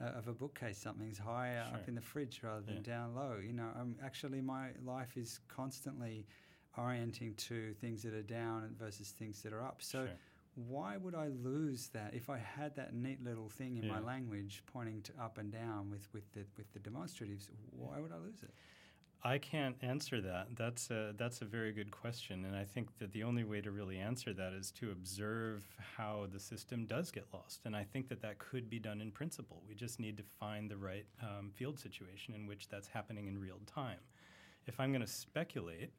[0.00, 0.78] uh, of a bookcase.
[0.78, 1.74] Something's higher Sure.
[1.78, 2.82] up in the fridge rather than Yeah.
[2.82, 3.36] down low.
[3.44, 6.26] You know, um, actually, my life is constantly
[6.78, 9.82] orienting to things that are down versus things that are up.
[9.82, 10.14] So Sure.
[10.54, 14.62] Why would I lose that if I had that neat little thing in my language
[14.66, 17.48] pointing to up and down with, with the with the demonstratives?
[17.70, 18.52] Why would I lose it?
[19.24, 20.48] I can't answer that.
[20.56, 22.44] That's a, that's a very good question.
[22.44, 25.62] And I think that the only way to really answer that is to observe
[25.96, 27.60] how the system does get lost.
[27.64, 29.62] And I think that that could be done in principle.
[29.68, 33.38] We just need to find the right um, field situation in which that's happening in
[33.38, 34.00] real time.
[34.66, 35.90] If I'm going to speculate,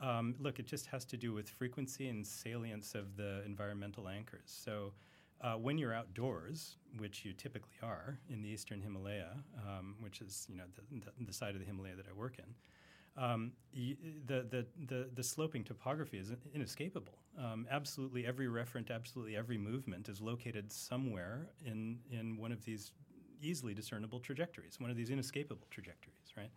[0.00, 4.44] um, look, it just has to do with frequency and salience of the environmental anchors.
[4.46, 4.92] So
[5.40, 9.30] uh, when you're outdoors, which you typically are in the eastern Himalaya,
[9.66, 12.38] um, which is you know the, the, the, side of the Himalaya that I work
[12.38, 17.18] in, um, y- the, the, the, the sloping topography is inescapable.
[17.38, 22.92] Um, absolutely every referent, absolutely every movement is located somewhere in, in one of these
[23.40, 26.50] easily discernible trajectories, one of these inescapable trajectories, right?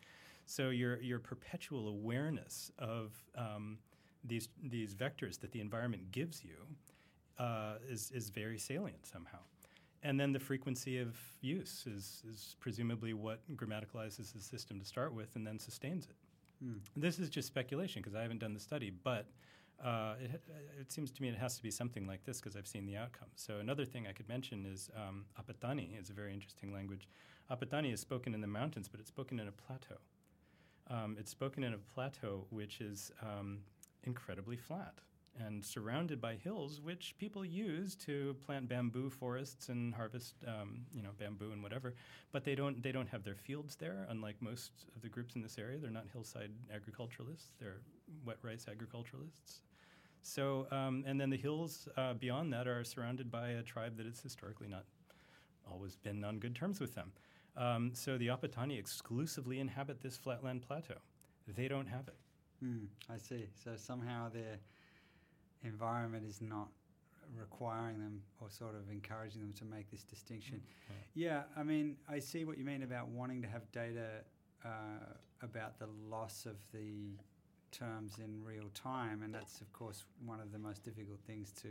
[0.52, 3.78] So your, your perpetual awareness of um,
[4.26, 6.58] these, these vectors that the environment gives you
[7.40, 9.38] uh, is, is very salient somehow.
[10.04, 15.14] And then the frequency of use is, is presumably what grammaticalizes the system to start
[15.14, 16.16] with and then sustains it.
[16.66, 16.80] Mm.
[16.98, 19.28] This is just speculation because I haven't done the study, but
[19.82, 20.42] uh, it,
[20.82, 22.98] it, seems to me it has to be something like this because I've seen the
[22.98, 23.32] outcomes.
[23.36, 27.08] So another thing I could mention is um, Apatani is a very interesting language.
[27.50, 29.96] Apatani is spoken in the mountains, but it's spoken in a plateau.
[30.92, 33.60] Um, it's spoken in a plateau which is um,
[34.04, 34.96] incredibly flat
[35.40, 41.02] and surrounded by hills, which people use to plant bamboo forests and harvest, um, you
[41.02, 41.94] know, bamboo and whatever.
[42.34, 44.06] But they don't they don't have their fields there.
[44.10, 47.80] Unlike most of the groups in this area, they're not hillside agriculturalists; they're
[48.26, 49.62] wet rice agriculturalists.
[50.24, 54.06] So, um, and then the hills uh, beyond that are surrounded by a tribe that
[54.06, 54.84] has historically not
[55.72, 57.12] always been on good terms with them.
[57.58, 60.96] Um, so the Apatani exclusively inhabit this flatland plateau.
[61.48, 62.16] They don't have it.
[62.64, 63.48] Mm, I see.
[63.64, 64.58] So somehow their
[65.64, 66.70] environment is not
[67.38, 70.58] requiring them or sort of encouraging them to make this distinction.
[70.58, 74.24] Mm, yeah, I mean, I see what you mean about wanting to have data
[74.66, 77.18] uh, about the loss of the
[77.72, 81.70] terms in real time, and that's of course one of the most difficult things to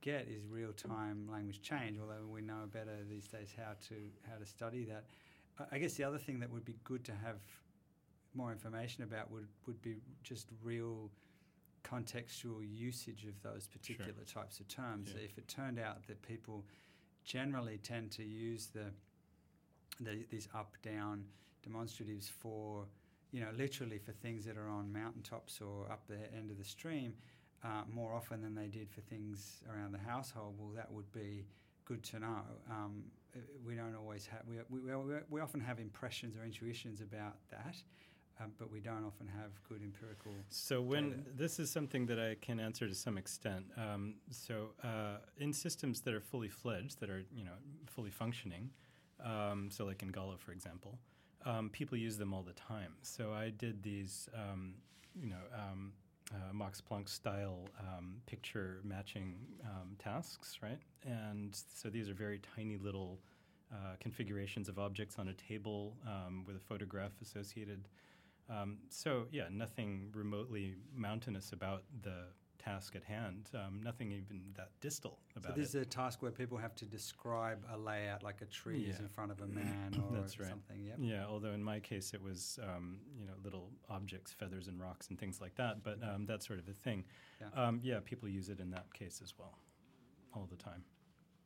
[0.00, 1.98] get is real time language change.
[2.00, 3.94] Although we know better these days how to
[4.30, 5.04] how to study that.
[5.72, 7.38] I guess the other thing that would be good to have
[8.34, 11.10] more information about would would be just real
[11.84, 14.42] contextual usage of those particular sure.
[14.42, 15.12] types of terms.
[15.14, 15.24] Yeah.
[15.24, 16.64] If it turned out that people
[17.24, 18.86] generally tend to use the,
[20.00, 21.24] the these up down
[21.68, 22.86] demonstratives for
[23.32, 26.64] you know literally for things that are on mountaintops or up the end of the
[26.64, 27.12] stream
[27.66, 31.44] uh, more often than they did for things around the household, well, that would be
[31.84, 32.42] good to know.
[32.70, 33.04] Um,
[33.66, 34.92] we don't always have, we, we,
[35.28, 37.76] we, often have impressions or intuitions about that.
[38.38, 40.30] Um, but we don't often have good empirical.
[40.50, 41.22] So when data.
[41.36, 43.64] this is something that I can answer to some extent.
[43.78, 48.68] Um, so uh, in systems that are fully fledged, that are you know fully functioning,
[49.24, 50.98] um, so like in Galo, for example,
[51.46, 52.92] um, people use them all the time.
[53.00, 54.74] So I did these, um,
[55.18, 55.92] you know um,
[56.34, 60.80] uh, Max Planck style um, picture matching um, tasks, right?
[61.04, 63.20] And so these are very tiny little
[63.72, 67.88] uh, configurations of objects on a table um, with a photograph associated.
[68.48, 72.26] Um, so, yeah, nothing remotely mountainous about the
[72.58, 73.50] task at hand.
[73.54, 75.54] Um, nothing even that distal about it.
[75.54, 75.78] So this it.
[75.78, 78.92] is a task where people have to describe a layout, like a tree yeah.
[78.92, 80.48] is in front of a man or That's right.
[80.48, 80.84] something.
[80.84, 80.96] Yep.
[81.00, 81.24] Yeah.
[81.28, 85.18] Although in my case it was um, you know little objects, feathers and rocks and
[85.18, 85.82] things like that.
[85.82, 87.04] But um, that sort of a thing.
[87.40, 87.66] Yeah.
[87.66, 88.00] Um, yeah.
[88.04, 89.58] People use it in that case as well,
[90.34, 90.84] all the time.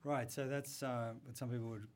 [0.05, 0.31] Right.
[0.31, 1.87] So that's uh, what some people would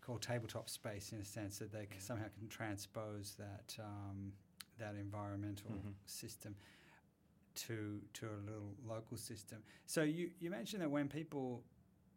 [0.00, 4.32] call tabletop space in a sense that they somehow can transpose that um,
[4.78, 5.90] that environmental mm-hmm.
[6.06, 6.54] system
[7.56, 9.58] to to a little local system.
[9.86, 11.62] So you, you mentioned that when people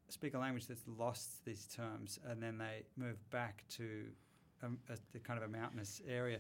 [0.10, 4.06] speak a language that's lost these terms and then they move back to
[4.64, 6.40] a, a kind of a mountainous area,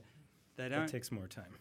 [0.55, 0.83] they don't.
[0.83, 1.53] It takes more time.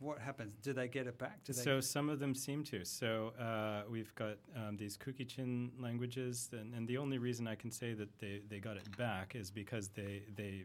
[0.00, 0.56] What happens?
[0.60, 1.44] Do they get it back?
[1.44, 2.84] Do so some of them seem to.
[2.84, 7.70] So uh, we've got um, these Kuki-Chin languages, and, and, the only reason I can
[7.70, 10.64] say that they, they got it back is because they they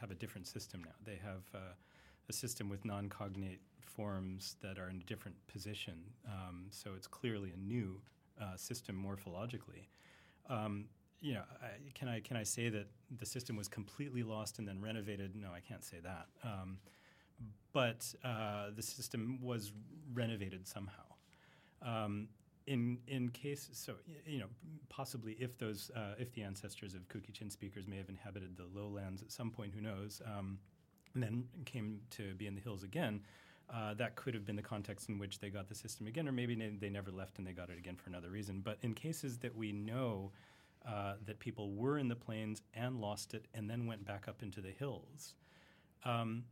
[0.00, 0.92] have a different system now.
[1.04, 1.74] They have uh,
[2.28, 3.60] a system with non-cognate
[3.96, 5.94] forms that are in a different position.
[6.26, 8.00] Um, so it's clearly a new
[8.40, 9.88] uh, system morphologically.
[10.48, 10.86] Um,
[11.20, 12.86] you know, I, can I can I say that
[13.18, 15.36] the system was completely lost and then renovated?
[15.36, 16.26] No, I can't say that.
[16.42, 16.78] Um,
[17.72, 19.72] but uh, the system was
[20.12, 21.04] renovated somehow.
[21.82, 22.28] Um,
[22.66, 23.94] in in case, so
[24.26, 24.46] you know,
[24.88, 29.22] possibly if those uh, if the ancestors of Kuki-Chin speakers may have inhabited the lowlands
[29.22, 30.22] at some point, who knows?
[30.24, 30.58] Um,
[31.14, 33.20] and then came to be in the hills again
[33.72, 36.32] uh, that could have been the context in which they got the system again, or
[36.32, 38.60] maybe they, never left and they got it again for another reason.
[38.60, 40.32] But in cases that we know
[40.86, 44.42] uh, that people were in the plains and lost it and then went back up
[44.42, 45.34] into the hills,
[46.04, 46.44] um,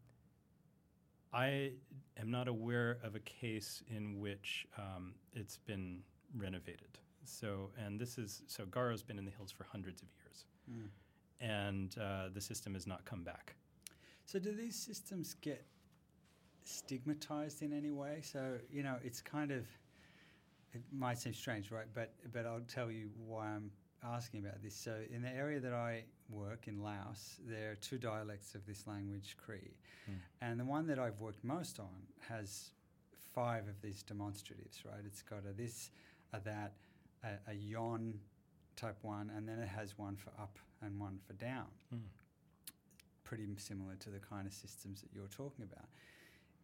[1.33, 1.73] I
[2.19, 6.01] am not aware of a case in which um, it's been
[6.37, 6.99] renovated.
[7.25, 10.89] So, and this is so Garo's been in the hills for hundreds of years, Mm.
[11.41, 13.55] and uh, the system has not come back.
[14.27, 15.65] So do these systems get
[16.69, 18.21] stigmatized in any way?
[18.23, 19.67] So you know, it's kind of
[20.75, 21.87] it might seem strange, right?
[21.95, 23.71] But but I'll tell you why I'm
[24.05, 24.75] asking about this.
[24.75, 28.87] So in the area that I work in Laos, there are two dialects of this
[28.87, 29.75] language, Kri,
[30.09, 30.15] Mm.
[30.41, 32.71] and the one that I've worked most on has
[33.35, 35.05] five of these demonstratives, right?
[35.05, 35.91] It's got a this,
[36.33, 36.75] a that,
[37.25, 38.21] a, a yon
[38.77, 42.03] type one, and then it has one for up and one for down Mm.
[43.25, 45.89] pretty similar to the kind of systems that you're talking about.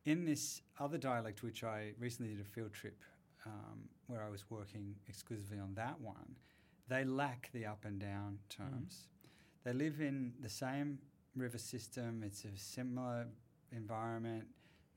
[0.05, 3.03] In this other dialect, which I recently did a field trip
[3.47, 6.37] um, where I was working exclusively on that one,
[6.89, 9.09] they lack the up and down terms.
[9.65, 10.99] They live in the same
[11.35, 13.27] river system, it's a similar
[13.73, 14.45] environment,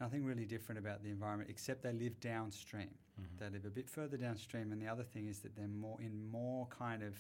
[0.02, 2.90] nothing really different about the environment except they live downstream.
[3.20, 3.40] Mhm.
[3.40, 6.30] They live a bit further downstream, and the other thing is that they're more in
[6.30, 7.18] more kind of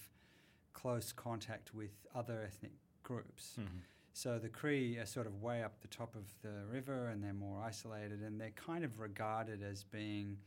[0.73, 3.55] close contact with other ethnic groups.
[3.57, 3.81] Mhm.
[4.17, 7.33] So the Kri are sort of way up the top of the river, and they're
[7.33, 10.37] more isolated, and they're kind of regarded as being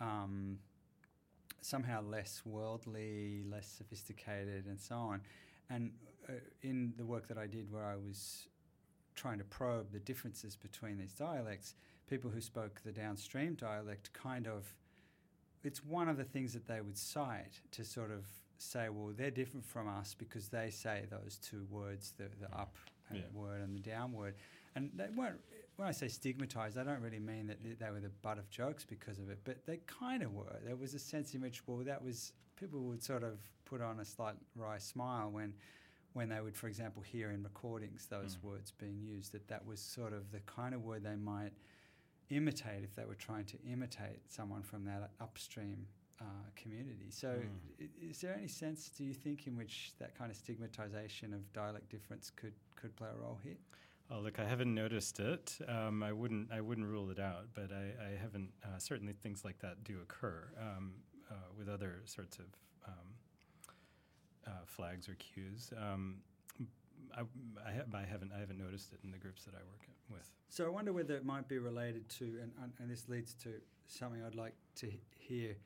[0.00, 0.56] um,
[1.60, 5.20] somehow less worldly, less sophisticated, and so on.
[5.68, 5.90] And
[6.30, 8.48] uh, in the work that I did, where I was
[9.14, 11.74] trying to probe the differences between these dialects,
[12.08, 14.74] people who spoke the downstream dialect kind of
[15.62, 18.24] it's one of the things that they would cite to sort of
[18.58, 22.76] say, well, they're different from us because they say those two words, the, the up
[23.12, 23.20] Yeah.
[23.32, 24.34] word and the down word.
[24.74, 25.40] And they weren't,
[25.76, 28.48] when I say stigmatized, I don't really mean that they- they were the butt of
[28.50, 30.60] jokes because of it, but they kind of were.
[30.64, 34.00] There was a sense in which, well, that was, people would sort of put on
[34.00, 35.54] a slight wry smile when,
[36.12, 38.42] when they would, for example, hear in recordings those Mm.
[38.44, 41.52] words being used, that that was sort of the kind of word they might
[42.30, 45.86] imitate if they were trying to imitate someone from that upstream
[46.20, 46.24] uh,
[46.56, 47.10] community.
[47.10, 47.28] So,
[47.80, 47.88] Mm.
[48.10, 51.88] is there any sense, do you think, in which that kind of stigmatization of dialect
[51.90, 53.56] difference could, could play a role here?
[54.10, 55.58] Oh, look, I haven't noticed it.
[55.66, 56.52] Um, I wouldn't.
[56.52, 58.52] I wouldn't rule it out, but I, I haven't.
[58.62, 60.92] Uh, certainly, things like that do occur um,
[61.30, 62.44] uh, with other sorts of
[62.86, 63.14] um,
[64.46, 65.72] uh, flags or cues.
[65.76, 66.18] Um,
[67.16, 67.20] I,
[67.66, 68.32] I, ha- I haven't.
[68.36, 70.30] I haven't noticed it in the groups that I work with.
[70.50, 73.54] So, I wonder whether it might be related to, and, and, and this leads to
[73.86, 75.56] something I'd like to hear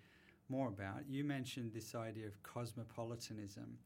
[0.48, 1.08] more about.
[1.08, 3.78] You mentioned this idea of cosmopolitanism,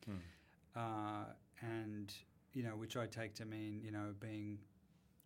[0.76, 1.24] uh,
[1.60, 2.12] and,
[2.54, 4.58] you know, which I take to mean, you know, being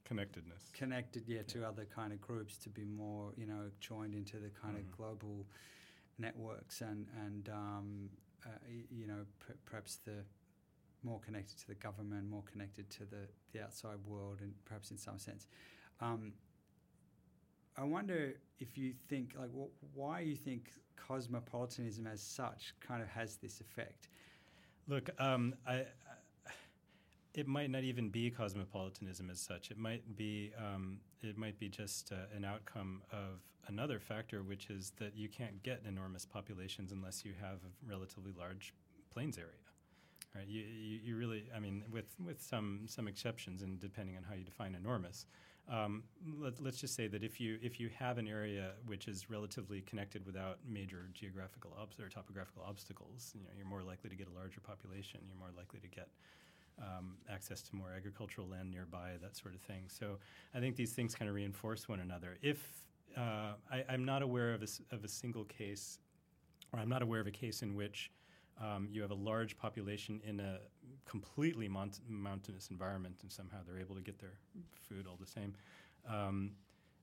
[0.04, 0.70] Connectedness.
[0.72, 4.50] connected yeah to other kind of groups to be more you know joined into the
[4.50, 4.78] kind Mhm.
[4.78, 5.44] of global
[6.16, 8.10] networks and and um,
[8.44, 8.50] uh,
[8.88, 10.24] you know p- perhaps the
[11.02, 14.96] more connected to the government more connected to the the outside world and perhaps in
[14.96, 15.48] some sense
[16.00, 16.32] um,
[17.78, 23.08] I wonder if you think like wh- why you think cosmopolitanism as such kind of
[23.08, 24.08] has this effect
[24.88, 25.84] Look, um, I, I,
[27.34, 29.70] it might not even be cosmopolitanism as such.
[29.70, 34.70] It might be um, it might be just uh, an outcome of another factor, which
[34.70, 38.72] is that you can't get enormous populations unless you have a relatively large
[39.12, 39.50] plains area.
[40.34, 40.46] Right?
[40.46, 44.34] You, you, you really, I mean, with with some some exceptions, and depending on how
[44.34, 45.26] you define enormous.
[45.68, 46.04] Um,
[46.38, 49.80] let, let's just say that if you if you have an area which is relatively
[49.80, 54.32] connected without major geographical or topographical obstacles, you know, you're more likely to get a
[54.38, 55.20] larger population.
[55.26, 56.08] You're more likely to get
[56.80, 59.84] um, access to more agricultural land nearby, that sort of thing.
[59.88, 60.18] So
[60.54, 62.36] I think these things kind of reinforce one another.
[62.42, 62.84] If
[63.16, 65.98] uh, I, I'm not aware of a, of a single case,
[66.72, 68.10] or I'm not aware of a case in which
[68.60, 70.58] um, you have a large population in a
[71.04, 74.38] completely mount- mountainous environment, and somehow they're able to get their
[74.74, 75.54] food all the same,
[76.08, 76.52] um,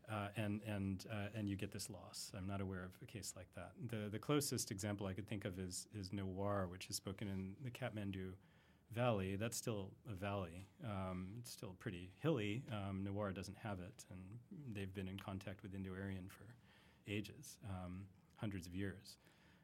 [0.10, 2.32] uh, and and uh, and you get this loss.
[2.38, 3.72] I'm not aware of a case like that.
[3.90, 7.56] The the closest example I could think of is is Newar, which is spoken in
[7.64, 8.34] the Kathmandu
[8.92, 9.36] Valley.
[9.36, 10.68] That's still a valley.
[10.84, 12.64] Um, it's still pretty hilly.
[12.72, 14.20] Um, Newar doesn't have it, and
[14.74, 16.46] they've been in contact with Indo-Aryan for
[17.08, 19.18] ages, um, hundreds of years.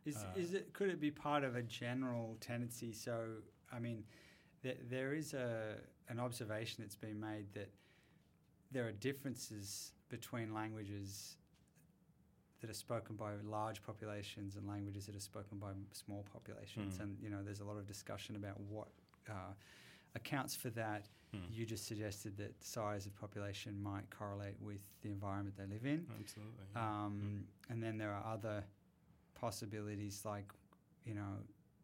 [0.05, 2.91] Is, Uh, is it could it be part of a general tendency?
[2.93, 4.03] So I mean,
[4.63, 5.75] there, there is a
[6.09, 7.69] an observation that's been made that
[8.71, 11.35] there are differences between languages
[12.61, 17.01] that are spoken by large populations and languages that are spoken by small populations, Mm.
[17.03, 18.87] and you know there's a lot of discussion about what
[19.29, 19.53] uh,
[20.15, 21.07] accounts for that.
[21.31, 21.37] Hmm.
[21.53, 26.07] You just suggested that size of population might correlate with the environment they live in.
[26.19, 26.65] Absolutely.
[26.75, 26.81] yeah.
[27.05, 28.63] Um, And then there are other
[29.35, 30.51] possibilities like,
[31.05, 31.37] you know,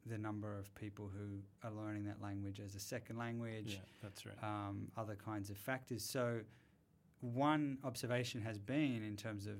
[0.05, 4.25] the number of people who are learning that language as a second language, yeah, that's
[4.25, 4.35] right.
[4.43, 6.03] um, other kinds of factors.
[6.03, 6.41] So,
[7.21, 9.55] one observation has been in terms of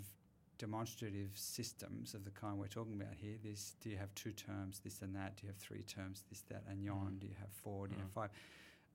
[0.58, 3.36] demonstrative systems of the kind we're talking about here.
[3.44, 5.36] This do you have two terms, this and that?
[5.36, 7.14] Do you have three terms, this, that, and yon?
[7.16, 7.20] Mm.
[7.22, 7.88] Do you have four?
[7.88, 8.14] Do you have Mm.
[8.14, 8.30] five?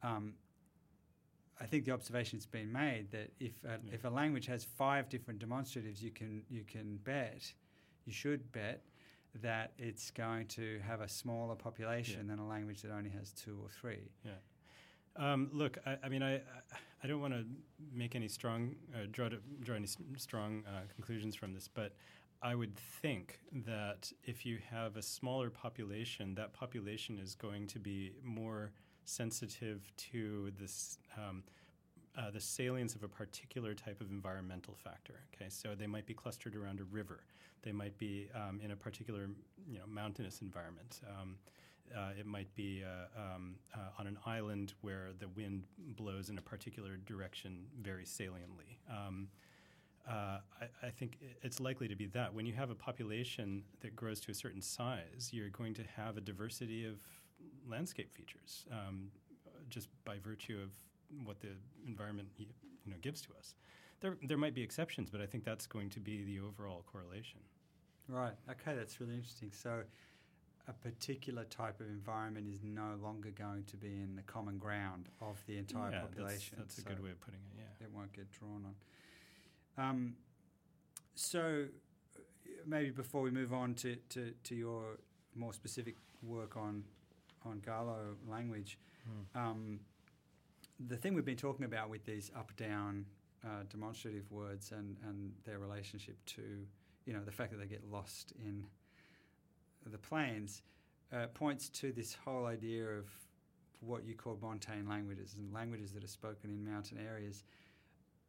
[0.02, 0.34] Um,
[1.60, 3.92] I think the observation's been made that if a, Yeah.
[3.92, 7.52] if a language has five different demonstratives, you can you can bet,
[8.06, 8.82] you should bet
[9.42, 13.58] that it's going to have a smaller population than a language that only has two
[13.62, 14.10] or three.
[15.16, 16.40] Um, look, I, I mean, I, I-
[17.02, 17.46] I don't want to
[17.94, 21.94] make any strong, uh, draw, to, draw any strong uh, conclusions from this, but
[22.42, 27.78] I would think that if you have a smaller population, that population is going to
[27.78, 28.72] be more
[29.06, 30.98] sensitive to this.
[31.16, 31.42] Um,
[32.18, 35.20] uh, the salience of a particular type of environmental factor.
[35.34, 37.20] Okay, so they might be clustered around a river.
[37.62, 39.28] They might be um, in a particular,
[39.68, 41.00] you know, mountainous environment.
[41.08, 41.36] Um,
[41.96, 45.64] uh, it might be uh, um, uh, on an island where the wind
[45.96, 48.78] blows in a particular direction very saliently.
[48.88, 49.28] Um,
[50.08, 52.32] uh, I, I think it's likely to be that.
[52.32, 56.16] When you have a population that grows to a certain size, you're going to have
[56.16, 56.96] a diversity of
[57.68, 59.10] landscape features um,
[59.68, 60.70] just by virtue of
[61.24, 61.48] what the
[61.86, 62.46] environment you
[62.86, 63.54] know gives to us.
[64.00, 67.40] There, there might be exceptions, but I think that's going to be the overall correlation.
[68.08, 68.32] Right.
[68.50, 69.52] Okay, that's really interesting.
[69.52, 69.82] So,
[70.68, 75.08] a particular type of environment is no longer going to be in the common ground
[75.20, 76.58] of the entire yeah, population.
[76.58, 77.58] That's, a so good way of putting it.
[77.58, 77.86] Yeah.
[77.86, 78.64] It won't get drawn
[79.78, 79.88] on.
[79.88, 80.14] Um,
[81.14, 81.66] so,
[82.66, 84.98] maybe before we move on to, to, to your
[85.34, 86.84] more specific work on
[87.46, 88.78] on Galo language,
[89.34, 89.80] um,
[90.88, 93.04] the thing we've been talking about with these up-down
[93.44, 96.42] uh, demonstrative words and, and their relationship to,
[97.04, 98.64] you know, the fact that they get lost in
[99.86, 100.62] the plains
[101.12, 103.06] uh, points to this whole idea of
[103.80, 107.44] what you call montane languages and languages that are spoken in mountain areas.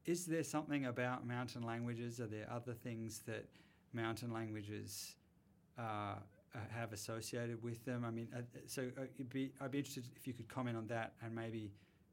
[0.06, 2.20] Is there something about mountain languages?
[2.20, 3.46] Are there other things that
[3.94, 5.16] mountain languages
[5.78, 6.16] uh, uh,
[6.74, 8.04] have associated with them?
[8.06, 11.14] I mean, uh, so uh, be, I'd be interested if you could comment on that
[11.24, 11.72] and maybe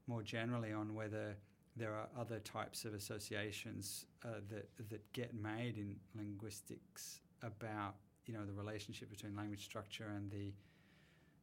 [0.08, 1.36] more generally on whether
[1.76, 7.94] there are other types of associations uh, that that get made in linguistics about
[8.26, 10.52] you know the relationship between language structure and the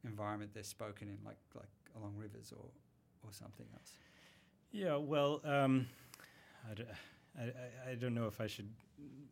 [0.04, 2.66] environment they're spoken in, like like along rivers or
[3.24, 3.92] or something else.
[4.72, 5.86] Yeah, well, um,
[7.38, 8.70] I- I- don't know if I should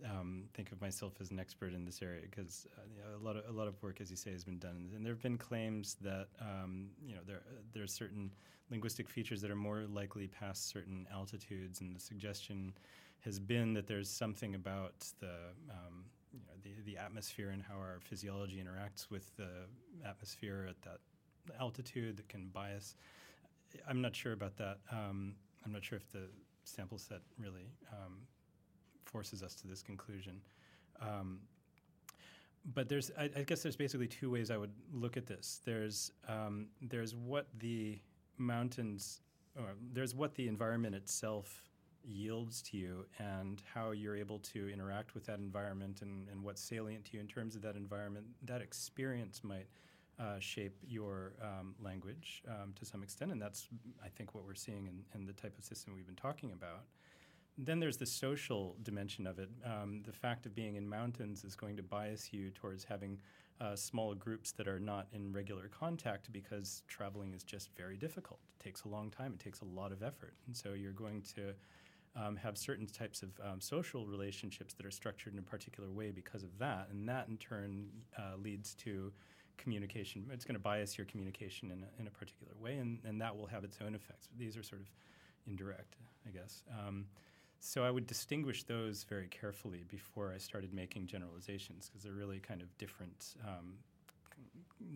[0.05, 3.23] um, think of myself as an expert in this area because uh, you know, a
[3.25, 5.23] lot of a lot of work, as you say, has been done, and there have
[5.23, 7.43] been claims that um, you know there
[7.73, 8.31] there are certain
[8.71, 12.75] linguistic features that are more likely past certain altitudes, and the suggestion
[13.21, 15.35] has been that there's something about the
[15.71, 19.49] um, you know the, the atmosphere and how our physiology interacts with the
[20.07, 20.99] atmosphere at that
[21.59, 22.97] altitude that can bias.
[23.89, 24.79] I'm not sure about that.
[24.91, 25.35] Um,
[25.65, 26.29] I'm not sure if the
[26.65, 28.19] sample set really um,
[29.05, 30.41] forces us to this conclusion.
[31.01, 31.41] Um,
[32.75, 35.61] but there's, I, I guess, there's basically two ways I would look at this.
[35.65, 37.99] There's, um, there's what the
[38.39, 39.21] mountains,
[39.57, 41.63] or there's what the environment itself
[42.07, 46.63] yields to you, and how you're able to interact with that environment, and, and what's
[46.63, 48.27] salient to you in terms of that environment.
[48.45, 49.67] That experience might
[50.19, 53.69] uh, shape your um, language um, to some extent, and that's,
[54.03, 56.85] I think, what we're seeing in, in the type of system we've been talking about.
[57.57, 59.49] Then there's the social dimension of it.
[59.65, 63.19] Um, the fact of being in mountains is going to bias you towards having
[63.61, 68.41] uh, small groups that are not in regular contact because traveling is just very difficult.
[68.59, 70.35] It takes a long time, it takes a lot of effort.
[70.47, 71.55] And so you're going to
[72.17, 76.11] um, have certain types of um, social relationships that are structured in a particular way
[76.11, 76.89] because of that.
[76.91, 77.87] And that in turn
[78.19, 79.13] uh, leads to
[79.57, 80.27] communication.
[80.33, 83.37] It's going to bias your communication in a, in a particular way, and, and that
[83.37, 84.29] will have its own effects.
[84.39, 84.89] These are sort of
[85.47, 85.97] indirect,
[86.27, 86.63] I guess.
[86.71, 87.07] Um,
[87.61, 92.39] so I would distinguish those very carefully before I started making generalizations because they're really
[92.39, 93.75] kind of different, um,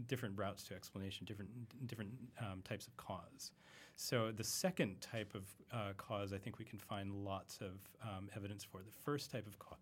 [0.07, 1.51] different routes to explanation, different
[1.87, 3.53] different um, types of cause.
[3.97, 8.29] So the second type of uh, cause, I think we can find lots of um,
[8.37, 8.79] evidence for.
[8.79, 9.77] The first type of ca-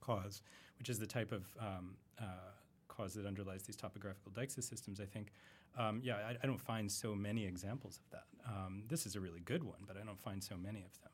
[0.00, 0.42] cause,
[0.78, 2.50] which is the type of um, uh,
[2.96, 5.32] cause that underlies these topographical deixis systems, I think,
[5.76, 8.26] um, yeah, I, I, don't find so many examples of that.
[8.46, 11.10] Um, this is a really good one, but I don't find so many of them.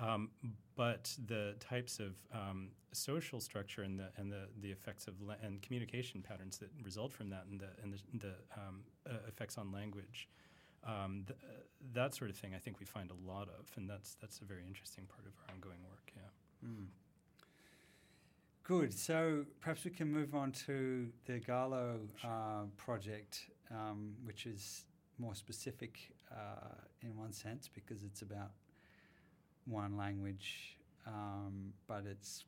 [0.00, 0.30] Um,
[0.76, 5.34] but the types of um, social structure and the and the, the effects of la-
[5.42, 9.58] and communication patterns that result from that and the and the, the um, uh, effects
[9.58, 10.28] on language,
[10.86, 11.52] um, th- uh,
[11.94, 14.44] that sort of thing, I think we find a lot of, and that's that's a
[14.44, 16.12] very interesting part of our ongoing work.
[16.14, 16.68] Yeah.
[16.68, 16.86] Mm.
[18.68, 18.92] Good.
[18.92, 24.84] So perhaps we can move on to the Galo uh, project, um, which is
[25.18, 25.98] more specific
[26.30, 28.50] uh, in one sense because it's about
[29.64, 32.44] one language, um, but it's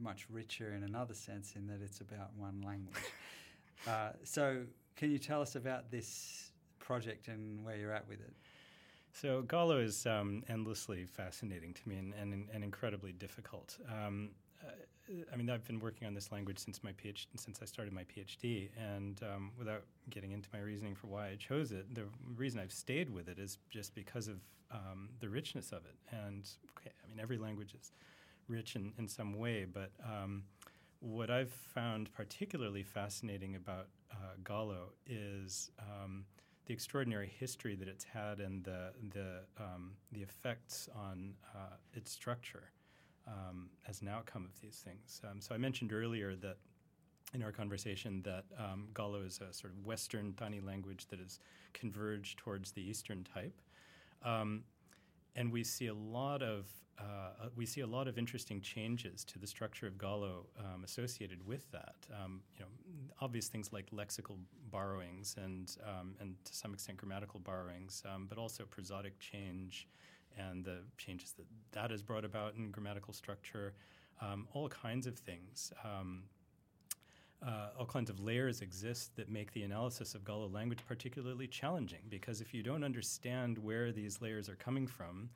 [0.00, 2.96] much richer in another sense in that it's about one language.
[3.86, 4.62] uh, so,
[4.96, 8.34] can you tell us about this project and where you're at with it?
[9.12, 13.78] So Galo is um, endlessly fascinating to me and, and, and incredibly difficult.
[13.88, 14.30] Um,
[15.32, 18.04] I mean, I've been working on this language since my PhD, since I started my
[18.04, 22.04] PhD, and um, without getting into my reasoning for why I chose it, the
[22.36, 24.40] reason I've stayed with it is just because of
[24.72, 25.94] um, the richness of it.
[26.10, 27.92] And okay, I mean, every language is
[28.48, 30.42] rich in, in some way, but um,
[31.00, 36.24] what I've found particularly fascinating about uh, Galo is um,
[36.66, 42.10] the extraordinary history that it's had and the the um, the effects on uh, its
[42.10, 42.70] structure
[43.26, 45.20] um, as an outcome of these things.
[45.28, 46.56] Um, so I mentioned earlier that
[47.34, 51.40] in our conversation that um, Galo is a sort of Western Tani language that has
[51.72, 53.60] converged towards the Eastern type,
[54.24, 54.62] um,
[55.34, 56.66] and we see a lot of
[56.98, 61.46] uh, we see a lot of interesting changes to the structure of Galo um, associated
[61.46, 61.94] with that.
[62.10, 62.70] Um, you know,
[63.20, 64.38] obvious things like lexical
[64.70, 69.88] borrowings and um, and to some extent grammatical borrowings, um, but also prosodic change
[70.36, 73.74] and the changes that that has brought about in grammatical structure.
[74.20, 75.72] Um, all kinds of things.
[75.84, 76.22] Um,
[77.46, 82.00] uh, all kinds of layers exist that make the analysis of Galo language particularly challenging
[82.08, 85.28] because if you don't understand where these layers are coming from,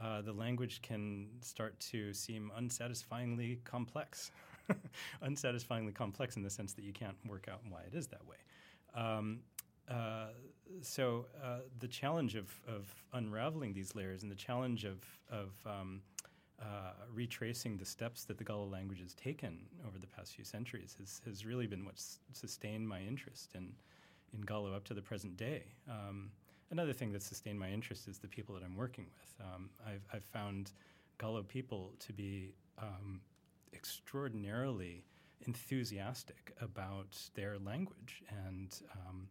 [0.00, 4.30] uh, the language can start to seem unsatisfyingly complex.
[5.22, 8.36] unsatisfyingly complex in the sense that you can't work out why it is that way.
[8.94, 9.40] Um,
[9.88, 10.28] uh,
[10.82, 16.00] so uh, the challenge of, of unraveling these layers and the challenge of, of um,
[16.60, 20.96] uh, retracing the steps that the Galo language has taken over the past few centuries
[20.98, 23.72] has, has really been what's sustained my interest in,
[24.32, 25.64] in Galo up to the present day.
[25.88, 26.30] Um,
[26.70, 29.46] Another thing that sustained my interest is the people that I'm working with.
[29.46, 30.72] Um, I've, I've, found
[31.18, 33.20] Galo people to be um,
[33.72, 35.04] extraordinarily
[35.46, 39.28] enthusiastic about their language and um,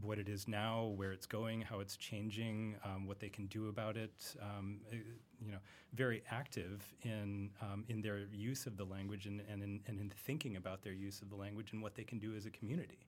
[0.00, 3.68] what it is now, where it's going, how it's changing, um, what they can do
[3.68, 4.34] about it.
[4.40, 4.96] Um, eh,
[5.44, 5.58] you know,
[5.92, 10.10] very active in um, in their use of the language and, and, in, and in
[10.24, 13.06] thinking about their use of the language and what they can do as a community.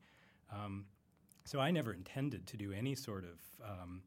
[0.53, 0.85] Um,
[1.45, 4.03] so I never intended to do any sort of um,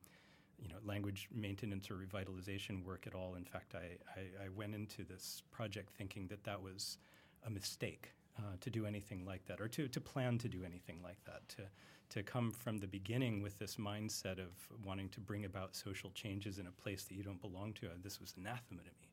[0.62, 3.36] you know language maintenance or revitalization work at all.
[3.36, 6.98] In fact, I, I, I went into this project thinking that that was
[7.46, 11.00] a mistake uh, to do anything like that, or to, to plan to do anything
[11.04, 11.48] like that.
[11.50, 11.64] To
[12.10, 14.52] to come from the beginning with this mindset of
[14.86, 17.88] wanting to bring about social changes in a place that you don't belong to.
[18.04, 19.10] This was anathema to me.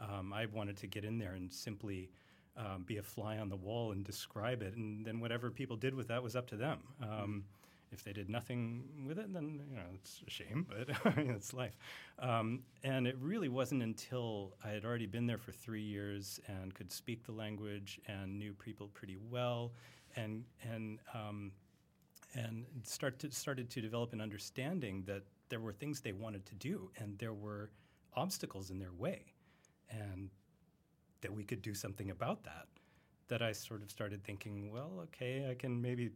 [0.00, 2.10] Um, I wanted to get in there and simply
[2.56, 5.94] um, be a fly on the wall and describe it, and then whatever people did
[5.94, 6.78] with that was up to them.
[7.02, 7.44] Um,
[7.90, 11.76] if they did nothing with it, then you know it's a shame, but it's life.
[12.18, 16.74] Um, and it really wasn't until I had already been there for three years and
[16.74, 19.72] could speak the language and knew people pretty well,
[20.16, 21.52] and and um,
[22.34, 26.54] and start to, started to develop an understanding that there were things they wanted to
[26.54, 27.70] do and there were
[28.14, 29.22] obstacles in their way,
[29.90, 30.30] and
[31.20, 32.66] that we could do something about that.
[33.28, 36.10] That I sort of started thinking, well, okay, I can maybe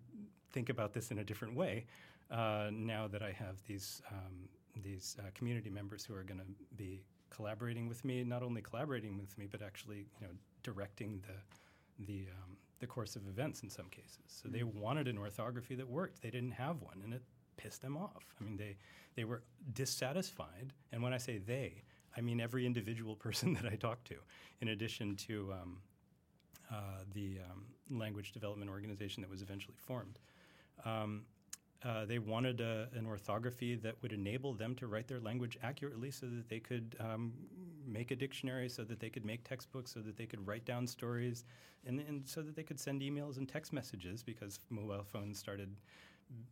[0.52, 1.86] think about this in a different way
[2.32, 4.48] uh, now that I have these um,
[4.82, 6.46] these uh, community members who are going to
[6.76, 10.32] be collaborating with me, not only collaborating with me, but actually you know
[10.62, 14.18] directing the the um, the course of events in some cases.
[14.26, 14.58] So mm-hmm.
[14.58, 16.20] they wanted an orthography that worked.
[16.20, 17.22] They didn't have one, and it
[17.56, 18.26] pissed them off.
[18.38, 18.76] I mean, they
[19.14, 20.74] they were dissatisfied.
[20.90, 21.84] And when I say they,
[22.16, 24.16] I mean every individual person that I talked to,
[24.60, 25.78] in addition to um,
[26.70, 27.64] uh, the um,
[27.98, 30.18] language development organization that was eventually formed.
[30.84, 31.22] Um,
[31.84, 36.10] uh, they wanted a, an orthography that would enable them to write their language accurately
[36.10, 37.32] so that they could um,
[37.86, 40.86] make a dictionary, so that they could make textbooks, so that they could write down
[40.86, 41.44] stories,
[41.86, 45.76] and, and so that they could send emails and text messages because mobile phones started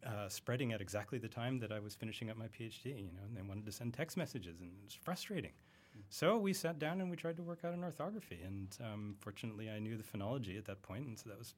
[0.06, 3.22] uh, spreading at exactly the time that I was finishing up my PhD, you know,
[3.26, 5.52] and they wanted to send text messages, and it was frustrating.
[5.52, 6.00] Mm-hmm.
[6.10, 9.70] So we sat down and we tried to work out an orthography, and um, fortunately,
[9.70, 11.54] I knew the phonology at that point, and so that was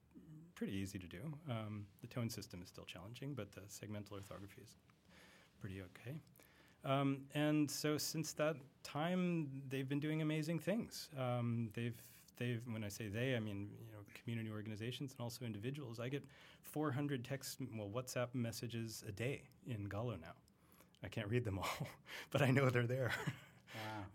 [0.55, 1.33] pretty easy to do.
[1.51, 4.77] Um, the tone system is still challenging, but the segmental orthography is
[5.61, 6.17] pretty okay.
[6.85, 11.09] Um, and so since that time, they've been doing amazing things.
[11.19, 11.97] Um, they've
[12.37, 16.01] they've when I say they, I mean you know community organizations and also individuals.
[16.01, 16.25] I get
[16.63, 20.35] 400 text well WhatsApp messages a day in Galo now.
[21.05, 21.89] I can't read them all,
[22.31, 23.13] but I know they're there.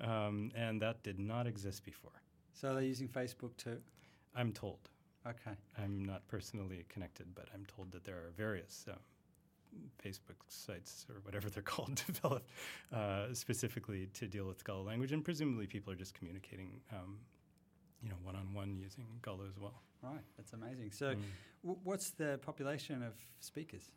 [0.02, 0.28] Wow.
[0.28, 2.12] um, and that did not exist before.
[2.54, 3.78] So they're using Facebook too.
[4.36, 4.90] I'm told.
[5.26, 5.58] Okay.
[5.78, 8.96] I'm not personally connected, but I'm told that there are various uh,
[10.04, 12.50] Facebook sites or whatever they're called developed
[12.94, 17.18] uh, specifically to deal with Galo language, and presumably people are just communicating, um,
[18.02, 19.82] you know, one on one using Galo as well.
[20.02, 20.92] Right, that's amazing.
[20.92, 21.22] So, Mm.
[21.64, 23.92] w- what's the population of speakers?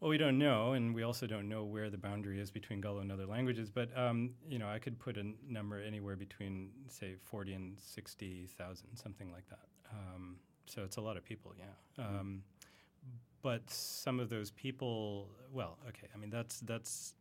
[0.00, 3.00] Well, we don't know, and we also don't know where the boundary is between Galo
[3.00, 3.70] and other languages.
[3.70, 8.46] But um, you know, I could put a number anywhere between, say, forty and sixty
[8.58, 9.66] thousand, something like that.
[9.90, 10.36] Um,
[10.66, 12.04] so it's a lot of people, yeah.
[12.04, 12.20] Mm.
[12.20, 12.42] Um,
[13.42, 17.14] but some of those people, well, okay, I mean that's that's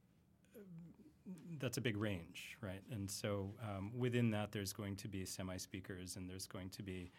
[1.60, 2.82] that's a big range, right?
[2.92, 7.12] And so um, within that, there's going to be semi-speakers, and there's going to be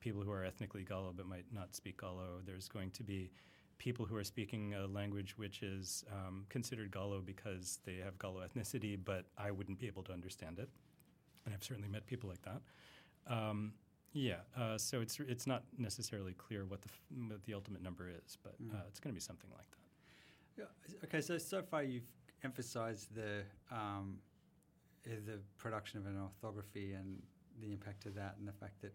[0.00, 2.44] people who are ethnically Galo but might not speak Galo.
[2.44, 3.30] There's going to be
[3.78, 8.46] people who are speaking a language which is um, considered Galo because they have Galo
[8.46, 10.68] ethnicity, but I wouldn't be able to understand it.
[11.44, 12.60] And I've certainly met people like that.
[13.26, 13.72] Um,
[14.14, 18.08] yeah, uh, so it's it's not necessarily clear what the f- what the ultimate number
[18.08, 18.72] is, but Mm.
[18.74, 20.62] uh, it's going to be something like that.
[20.62, 22.06] Yeah, Okay, so so far you've
[22.44, 24.18] emphasised the um,
[25.06, 27.20] eh, the production of an orthography and
[27.60, 28.94] the impact of that, and the fact that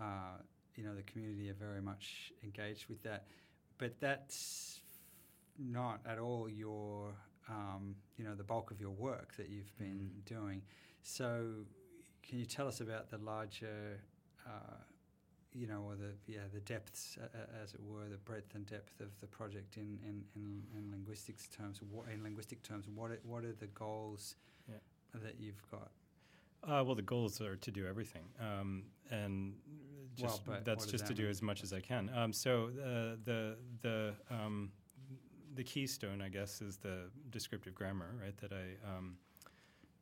[0.00, 0.38] uh,
[0.74, 3.26] you know the community are very much engaged with that.
[3.78, 4.80] But that's
[5.58, 7.14] not at all your
[7.48, 10.62] um, you know the bulk of your work that you've been doing.
[11.02, 11.66] So
[12.22, 14.00] can you tell us about the larger
[14.50, 14.76] uh,
[15.52, 19.00] you know, or the yeah the depths, uh, as it were, the breadth and depth
[19.00, 21.80] of the project in in, in, in linguistics terms.
[21.90, 24.36] What, in linguistic terms, what are, what are the goals
[24.68, 24.76] Yeah.
[25.14, 25.90] that you've got?
[26.62, 29.54] Uh, well, the goals are to do everything, um, and
[30.14, 32.10] just but that's just that to do as much as I can.
[32.14, 34.70] Um, so uh, the the um,
[35.54, 38.36] the keystone, I guess, is the descriptive grammar, right?
[38.36, 39.16] That I um,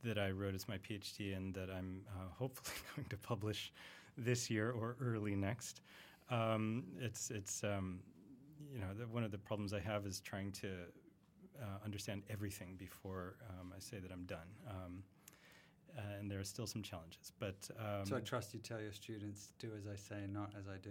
[0.03, 3.72] that I wrote as my PhD, and that I'm uh, hopefully going to publish
[4.19, 5.81] this year or early next.
[6.31, 8.01] Um, it's it's um,
[8.73, 10.69] you know the, one of the problems I have is trying to
[11.61, 14.49] uh, understand everything before um, I say that I'm done.
[14.69, 15.03] Um,
[16.19, 19.53] and there are still some challenges, but um, so I trust you tell your students,
[19.59, 20.91] do as I say, not as I do.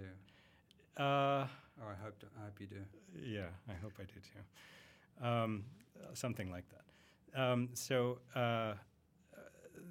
[1.02, 1.48] uh,
[1.82, 2.82] Or I hope to, I hope you do.
[3.24, 5.26] yeah, I hope I do too.
[5.26, 5.64] Um,
[6.02, 7.42] uh, something like that.
[7.42, 8.74] Um, so uh,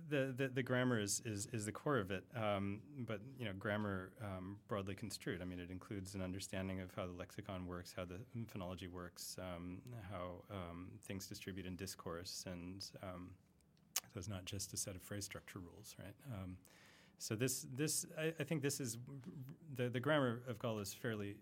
[0.09, 4.11] the, the grammar is, is is the core of it, um, but you know grammar
[4.23, 5.43] um, broadly construed.
[5.43, 9.37] I mean, it includes an understanding of how the lexicon works, how the phonology works,
[9.41, 9.79] um,
[10.11, 13.31] how um, things distribute in discourse, and um,
[13.97, 16.15] so it's not just a set of phrase structure rules, right?
[16.33, 16.57] Um,
[17.19, 18.99] so this this I, I think this is
[19.75, 21.37] the the grammar of Galo is fairly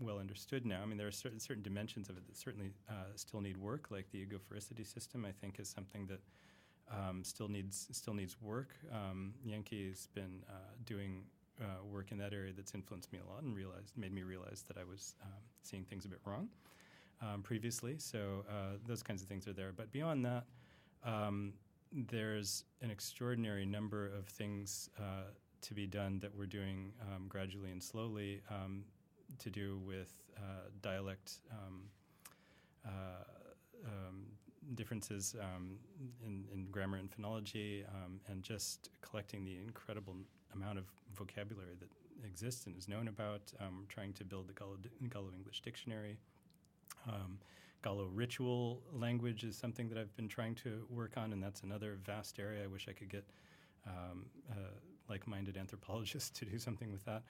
[0.00, 0.80] well understood now.
[0.82, 3.90] I mean, there are certain certain dimensions of it that certainly uh, still need work,
[3.90, 5.24] like the egophoricity system.
[5.24, 6.20] I think is something that
[6.90, 8.74] um, still needs still needs work.
[8.92, 10.52] Um, Yankee has been uh,
[10.84, 11.22] doing
[11.60, 14.62] uh, work in that area that's influenced me a lot and realized made me realize
[14.68, 15.30] that I was um,
[15.62, 16.48] seeing things a bit wrong
[17.22, 17.96] um, previously.
[17.98, 19.72] So uh, those kinds of things are there.
[19.76, 20.44] But beyond that,
[21.04, 21.54] um,
[21.92, 25.30] there's an extraordinary number of things uh,
[25.60, 28.40] to be done that we're doing um, gradually and slowly
[29.38, 31.40] to do with uh, dialect.
[31.52, 31.82] Um,
[32.86, 32.90] uh,
[33.84, 34.26] um,
[34.74, 35.78] differences um,
[36.24, 40.16] in, in grammar and phonology, um, and just collecting the incredible
[40.54, 41.88] amount of vocabulary that
[42.26, 43.52] exists and is known about.
[43.60, 44.76] Um, trying to build the Galo,
[45.08, 46.16] Galo English dictionary.
[47.06, 47.38] Um,
[47.82, 51.98] Galo ritual language is something that I've been trying to work on, and that's another
[52.04, 52.64] vast area.
[52.64, 53.24] I wish I could get
[53.86, 54.54] um, uh,
[55.08, 57.22] like-minded anthropologists to do something with that.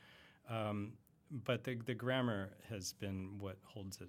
[0.48, 0.92] Um,
[1.30, 4.08] but the, the grammar has been what holds it,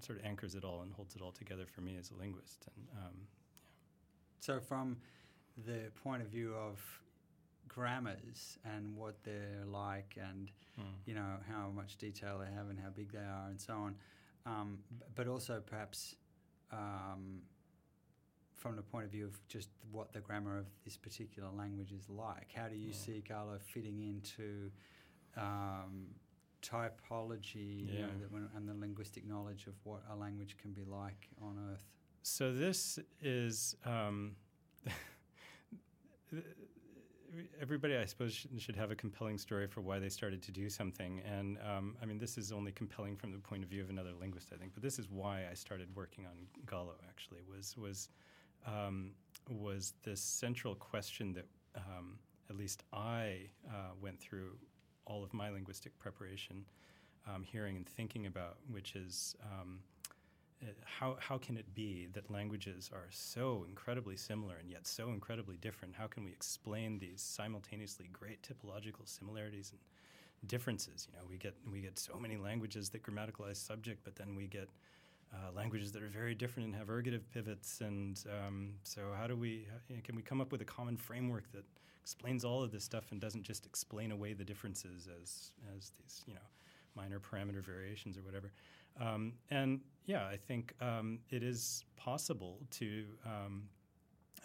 [0.00, 2.66] sort of anchors it all and holds it all together for me as a linguist.
[2.74, 3.14] And um,
[4.40, 4.96] So from
[5.66, 6.80] the point of view of
[7.68, 10.50] grammars and what they're like and
[10.80, 13.74] mm, you know how much detail they have and how big they are and so
[13.74, 13.94] on,
[14.46, 14.78] um,
[15.14, 16.16] but also perhaps
[16.72, 17.42] um,
[18.54, 22.08] from the point of view of just what the grammar of this particular language is
[22.08, 22.50] like.
[22.54, 22.94] How do you Yeah.
[22.94, 24.70] see Galo fitting into
[25.36, 26.06] um,
[26.62, 31.58] typology you know, and the linguistic knowledge of what a language can be like on
[31.72, 31.84] Earth?
[32.22, 34.36] So this is um,
[37.60, 40.68] everybody, I suppose, should, should have a compelling story for why they started to do
[40.68, 41.20] something.
[41.20, 44.12] And um, I mean, this is only compelling from the point of view of another
[44.18, 44.72] linguist, I think.
[44.74, 46.32] But this is why I started working on
[46.66, 46.94] Galo.
[47.08, 48.08] Actually, was was
[48.66, 49.12] um,
[49.48, 51.46] was this central question that
[51.76, 52.18] um,
[52.50, 54.56] at least I uh, went through
[55.08, 56.64] all of my linguistic preparation,
[57.26, 59.34] um, hearing and thinking about, which is.
[59.42, 59.80] Um,
[60.60, 65.10] uh, how, how can it be that languages are so incredibly similar and yet so
[65.10, 65.94] incredibly different?
[65.94, 71.06] How can we explain these simultaneously great typological similarities and differences?
[71.08, 74.48] You know, we get we get so many languages that grammaticalize subject, but then we
[74.48, 74.68] get
[75.32, 77.80] uh, languages that are very different and have ergative pivots.
[77.80, 81.44] And um, so, how do we how, can we come up with a common framework
[81.52, 81.64] that
[82.08, 86.24] explains all of this stuff and doesn't just explain away the differences as as these
[86.26, 86.48] you know
[86.96, 88.50] minor parameter variations or whatever?
[88.98, 93.64] Um, and yeah, I think um, it is possible to um,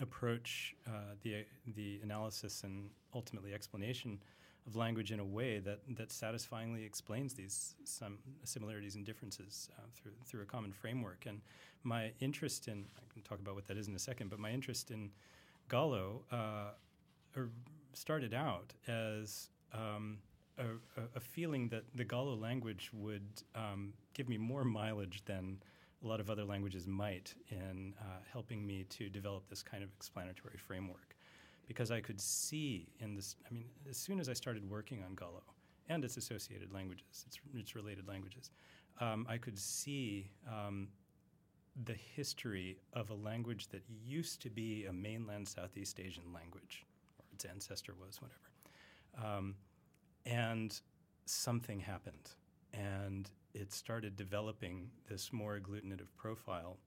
[0.01, 1.45] approach uh, the
[1.75, 4.19] the analysis and ultimately explanation
[4.67, 9.81] of language in a way that, that satisfyingly explains these some similarities and differences uh,
[9.95, 11.25] through through a common framework.
[11.25, 11.39] And
[11.83, 14.51] my interest in I can talk about what that is in a second, but my
[14.51, 15.11] interest in
[15.69, 16.71] Galo uh,
[17.93, 20.17] started out as um,
[20.57, 20.65] a,
[21.15, 25.57] a, feeling that the Galo language would um, give me more mileage than
[26.03, 29.89] a lot of other languages might in uh, helping me to develop this kind of
[29.95, 31.15] explanatory framework
[31.67, 33.35] because I could see in this.
[33.49, 35.43] I mean, as soon as I started working on Galo
[35.89, 38.51] and its associated languages, its, its related languages,
[38.99, 40.89] um, I could see um,
[41.85, 46.85] the history of a language that used to be a mainland Southeast Asian language,
[47.33, 49.37] its ancestor was, whatever.
[49.37, 49.55] Um,
[50.25, 50.79] and
[51.25, 52.31] something happened,
[52.73, 56.77] and it started developing this more agglutinative profile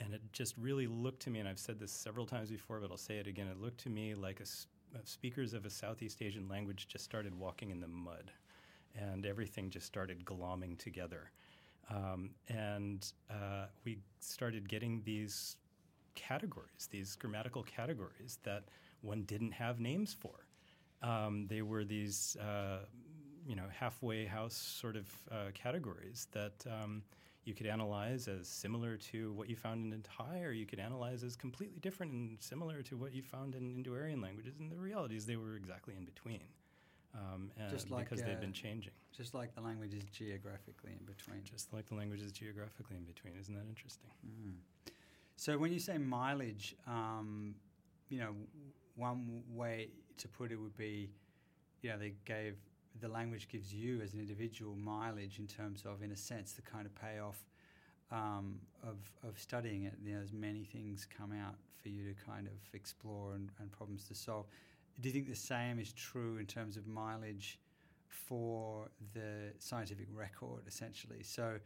[0.00, 2.90] and it just really looked to me, and I've said this several times before, but
[2.90, 3.46] I'll say it again.
[3.46, 4.44] It looked to me like a,
[4.96, 8.30] uh, speakers of a Southeast Asian language just started walking in the mud,
[8.94, 11.30] and everything just started glomming together.
[11.90, 15.56] Um, and uh, we started getting these
[16.14, 18.64] categories, these grammatical categories that
[19.02, 20.46] one didn't have names for.
[21.02, 22.80] Um, they were these, uh,
[23.46, 26.64] you know, halfway house sort of uh, categories that.
[26.66, 27.02] Um,
[27.44, 31.24] you could analyze as similar to what you found in Thai, or you could analyze
[31.24, 34.54] as completely different and similar to what you found in Indo-Aryan languages.
[34.60, 36.42] And the reality is they were exactly in between,
[37.14, 38.92] um, just like, because uh, they've been changing.
[39.16, 41.42] Just like the language is geographically in between.
[41.42, 43.34] Just like the language is geographically in between.
[43.40, 44.10] Isn't that interesting?
[44.24, 44.90] Mm.
[45.36, 47.54] So when you say mileage, um,
[48.10, 48.34] you know,
[49.00, 49.88] one way
[50.18, 51.10] to put it would be,
[51.82, 52.56] you know, they gave
[53.00, 56.62] the language gives you as an individual mileage in terms of, in a sense, the
[56.62, 57.44] kind of payoff
[58.10, 58.96] um, of,
[59.26, 59.94] of studying it.
[60.02, 63.70] You know, there's many things come out for you to kind of explore and, and
[63.70, 64.46] problems to solve.
[65.00, 67.58] Do you think the same is true in terms of mileage
[68.08, 71.22] for the scientific record, essentially?
[71.22, 71.58] So,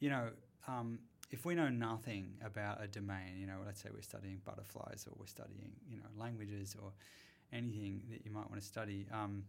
[0.00, 0.28] you know,
[0.66, 0.98] um,
[1.30, 5.14] if we know nothing about a domain, you know, let's say we're studying butterflies or
[5.18, 6.92] we're studying, you know, languages or
[7.52, 9.44] anything that you might want to study, um,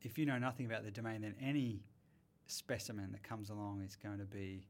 [0.00, 1.80] if you know nothing about the domain, then any
[2.46, 4.66] specimen that comes along is going to be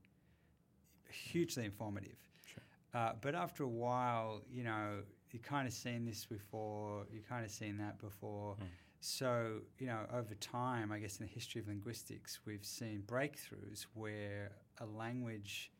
[1.08, 2.16] hugely informative.
[2.46, 2.62] Sure.
[2.94, 4.98] Uh, but after a while, you know,
[5.30, 8.56] you've kind of seen this before, you've kind of seen that before.
[8.60, 8.66] Mm.
[9.00, 13.86] So, you know, over time, I guess in the history of linguistics, we've seen breakthroughs
[13.94, 15.72] where a language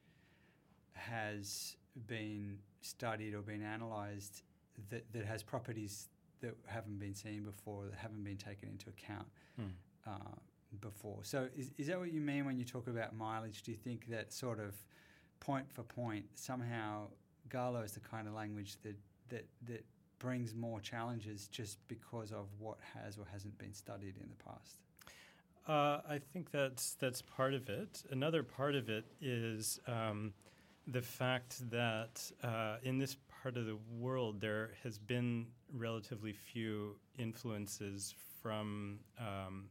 [0.94, 1.76] has
[2.06, 4.42] been studied or been analysed
[4.90, 6.08] that, that has properties
[6.40, 9.26] that haven't been seen before, that haven't been taken into account
[9.60, 9.70] mm.
[10.06, 10.34] uh,
[10.80, 11.18] before.
[11.22, 13.62] So, is, is that what you mean when you talk about mileage?
[13.62, 14.74] Do you think that sort of
[15.40, 17.08] point for point, somehow
[17.48, 18.96] Galo is the kind of language that,
[19.28, 19.84] that, that
[20.18, 24.78] brings more challenges just because of what has or hasn't been studied in the past?
[25.66, 28.02] Uh, I think that's that's part of it.
[28.10, 30.32] Another part of it is um,
[30.86, 36.96] the fact that uh, in this part of the world, there has been relatively few
[37.18, 39.66] influences from um,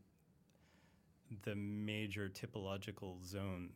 [1.44, 3.70] the major typological zone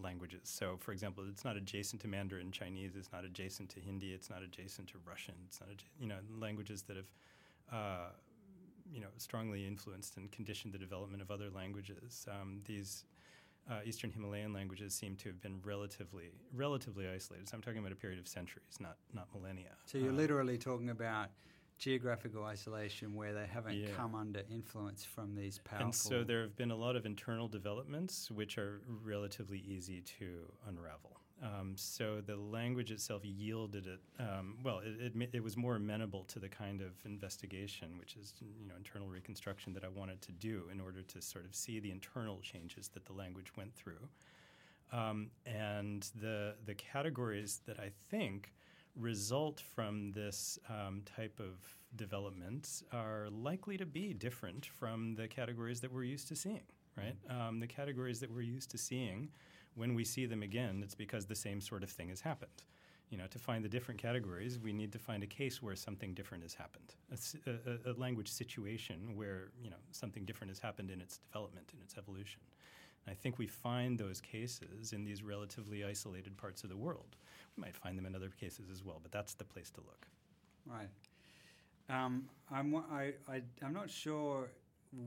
[0.00, 0.42] languages.
[0.44, 2.96] So, for example, it's not adjacent to Mandarin Chinese.
[2.96, 4.12] It's not adjacent to Hindi.
[4.12, 5.34] It's not adjacent to Russian.
[5.46, 7.10] It's not, adja- you know, languages that have,
[7.72, 8.08] uh,
[8.92, 12.26] you know, strongly influenced and conditioned the development of other languages.
[12.30, 13.04] Um, these
[13.70, 17.48] uh, Eastern Himalayan languages seem to have been relatively relatively isolated.
[17.48, 19.72] So I'm talking about a period of centuries, not not millennia.
[19.86, 21.30] So you're um, literally talking about
[21.78, 23.88] geographical isolation where they haven't yeah.
[23.96, 25.86] come under influence from these powerful.
[25.86, 30.50] And so there have been a lot of internal developments which are relatively easy to
[30.66, 31.15] unravel.
[31.42, 34.00] Um, so the language itself yielded it.
[34.18, 38.32] Um, well, it, it, it, was more amenable to the kind of investigation, which is
[38.40, 41.78] you know internal reconstruction that I wanted to do in order to sort of see
[41.78, 44.08] the internal changes that the language went through.
[44.92, 48.52] Um, and the the categories that I think
[48.98, 51.58] result from this um, type of
[51.96, 56.64] development are likely to be different from the categories that we're used to seeing.
[56.96, 59.28] Right, um, the categories that we're used to seing
[59.76, 62.64] when we see them again, it's because the same sort of thing has happened.
[63.10, 66.12] You know, to find the different categories, we need to find a case where something
[66.12, 70.90] different has happened, a, a, a language situation where you know something different has happened
[70.90, 72.40] in its development, in its evolution.
[73.08, 77.16] I think we find those cases in these relatively isolated parts of the world.
[77.56, 80.06] We might find them in other cases as well, but that's the place to look.
[80.66, 80.88] Right.
[81.88, 84.50] Um, I'm, I, I, I'm not sure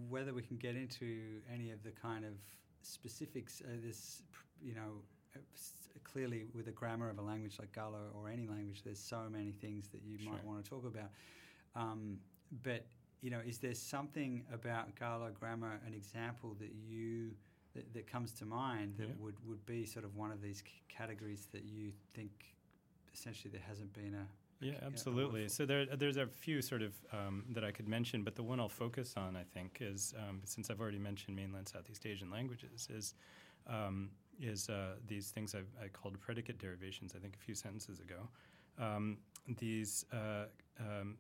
[0.08, 2.32] whether we can get into any of the kind of
[2.82, 3.62] specifics.
[3.66, 4.24] Uh, this,
[4.64, 5.02] you know,
[5.36, 5.40] uh,
[6.04, 9.52] clearly with the grammar of a language like Galo or any language, there's so many
[9.52, 11.10] things that you might want to talk about.
[11.76, 12.18] Um,
[12.64, 12.86] but
[13.22, 17.32] you know, is there something about Galo grammar, an example that you
[17.76, 19.14] that, that comes to mind that Yeah.
[19.20, 22.56] would, would be sort of one of these c- categories that you think
[23.14, 24.28] essentially there hasn't been a
[24.60, 25.48] Yeah, absolutely.
[25.50, 28.60] So there, there's a few sort of um, that I could mention, but the one
[28.60, 32.88] I'll focus on, I think, is um, since I've already mentioned mainland Southeast Asian languages,
[32.94, 33.14] is
[33.68, 34.10] um,
[34.40, 37.14] is uh, these things I've, I called predicate derivations.
[37.16, 38.28] I think a few sentences ago.
[38.80, 39.18] Um,
[39.58, 40.46] these uh,
[40.80, 41.18] um,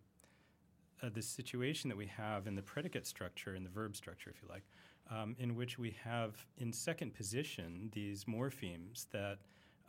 [1.02, 4.42] uh, the situation that we have in the predicate structure, in the verb structure, if
[4.42, 4.64] you like,
[5.10, 9.40] um, in which we have in second position these morphemes that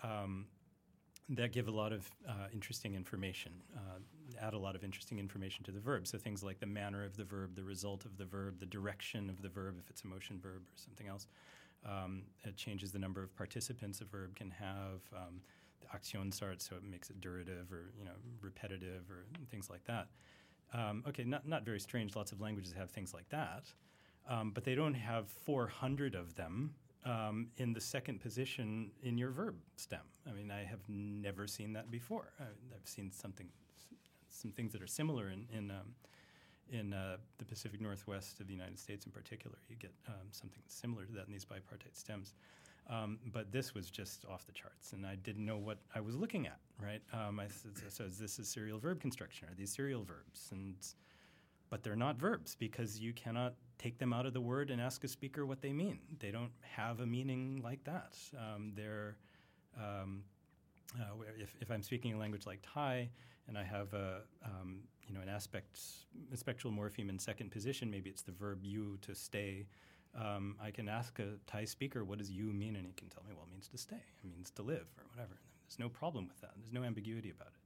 [0.03, 0.47] um,
[1.29, 5.63] that give a lot of uh, interesting information, uh, add a lot of interesting information
[5.63, 6.07] to the verb.
[6.07, 9.31] So things like the manner of the verb, the result of the verb, the direction
[9.31, 11.29] of the verb, if it's a motion verb or something else.
[11.87, 15.01] Um, it changes the number of participants a verb can have.
[15.15, 15.41] Um,
[15.81, 20.09] the Aktionsart, so it makes it durative or you know repetitive or things like that.
[20.73, 22.15] Um, okay, not not very strange.
[22.17, 23.73] Lots of languages have things like that,
[24.29, 26.75] um, but they don't have 400 of them
[27.05, 30.01] um, in the second position in your verb stem.
[30.29, 32.33] I mean, I have never seen that before.
[32.39, 33.49] I, I've seen something,
[34.29, 35.95] some things that are similar in in um,
[36.71, 39.57] in uh, the Pacific Northwest of the United States, in particular.
[39.69, 42.35] You get um, something similar to that in these bipartite stems.
[42.89, 46.17] Um, but this was just off the charts, and I didn't know what I was
[46.17, 46.59] looking at.
[46.83, 47.03] Right?
[47.13, 49.49] Um, I said, so is this a serial verb construction?
[49.49, 50.49] Are these serial verbs?
[50.51, 50.75] And
[51.69, 55.05] but they're not verbs because you cannot take them out of the word and ask
[55.05, 56.01] a speaker what they mean.
[56.19, 58.17] They don't have a meaning like that.
[58.37, 59.17] Um, they're
[59.79, 60.25] um,
[60.99, 63.09] uh, if, if I'm speaking a language like Thai
[63.49, 64.81] and I have a um,
[65.11, 65.79] you know an aspect
[66.35, 69.67] spectral morpheme in second position, maybe it's the verb you to stay.
[70.15, 73.25] Um, I can ask a Thai speaker, "What does you mean?" and he can tell
[73.25, 74.03] me, "Well, it means to stay.
[74.23, 76.53] It means to live, or whatever." There's no problem with that.
[76.57, 77.60] There's no ambiguity about it.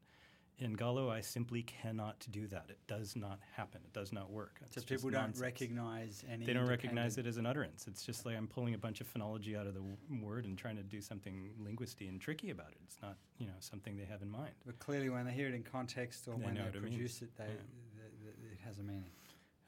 [0.59, 2.67] In Galo, I simply cannot do that.
[2.69, 3.81] It does not happen.
[3.85, 4.59] It does not work.
[4.61, 5.41] So It's just people don't nonsense.
[5.43, 6.47] recognize any.
[6.47, 7.87] They don't recognize it as an utterance.
[7.89, 10.57] It's just like I'm pulling a bunch of phonology out of the w- word and
[10.57, 12.79] trying to do something linguisty and tricky about it.
[12.85, 14.53] It's not, you know, something they have in mind.
[14.65, 16.81] But clearly, when they hear it in context or They when they it means.
[16.95, 17.51] produce it, they, Yeah.
[17.51, 19.11] th- th- it has a meaning.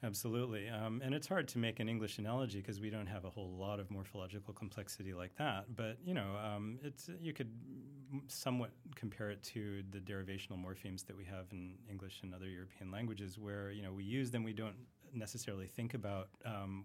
[0.05, 0.69] Absolutely.
[0.69, 3.57] Um, and it's hard to make an English analogy because we don't have a whole
[3.57, 5.75] lot of morphological complexity like that.
[5.75, 7.51] But, you know, um, it's, you could
[8.29, 12.91] somewhat compare it to the derivational morphemes that we have in English and other European
[12.91, 14.77] languages where, you know, we use them, we don't
[15.13, 16.85] necessarily think about um,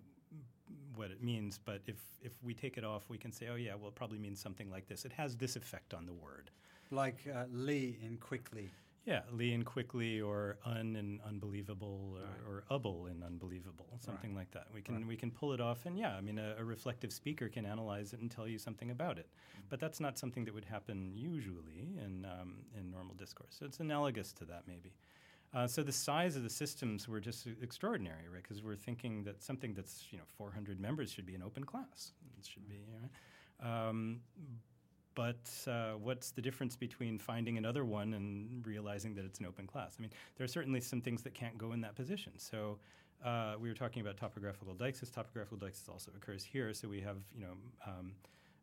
[0.96, 1.60] what it means.
[1.64, 4.20] But if, if we take it off, we can say, oh, yeah, well, it probably
[4.20, 5.06] means something like this.
[5.06, 6.50] It has this effect on the word.
[6.92, 8.70] Like uh, Lee in quickly.
[9.04, 12.48] Yeah, Lee and quickly, or un and unbelievable, or, Right.
[12.48, 14.68] or ubble and unbelievable, something like that.
[14.72, 15.08] We can Right.
[15.08, 18.14] we can pull it off, and yeah, I mean, a, a reflective speaker can analyze
[18.14, 19.28] it and tell you something about it,
[19.70, 23.56] but that's not something that would happen usually in um, in normal discourse.
[23.58, 24.94] So it's analogous to that, maybe.
[25.54, 28.44] Uh, so the size of the systems were just extraordinary, right?
[28.44, 32.14] Because we're thinking that something that's you know 400 members should be an open class.
[32.38, 34.22] It should be, you know, um,
[35.16, 39.68] but uh, what's the difference between finding another one and realizing that it's an open
[39.68, 39.96] class?
[40.00, 42.34] I mean, there are certainly some things that can't go in that position.
[42.38, 42.80] So
[43.24, 45.12] uh, we were talking about topographical deixis.
[45.12, 46.74] Topographical deixis also occurs here.
[46.74, 47.54] So we have, you know,
[47.86, 48.14] um,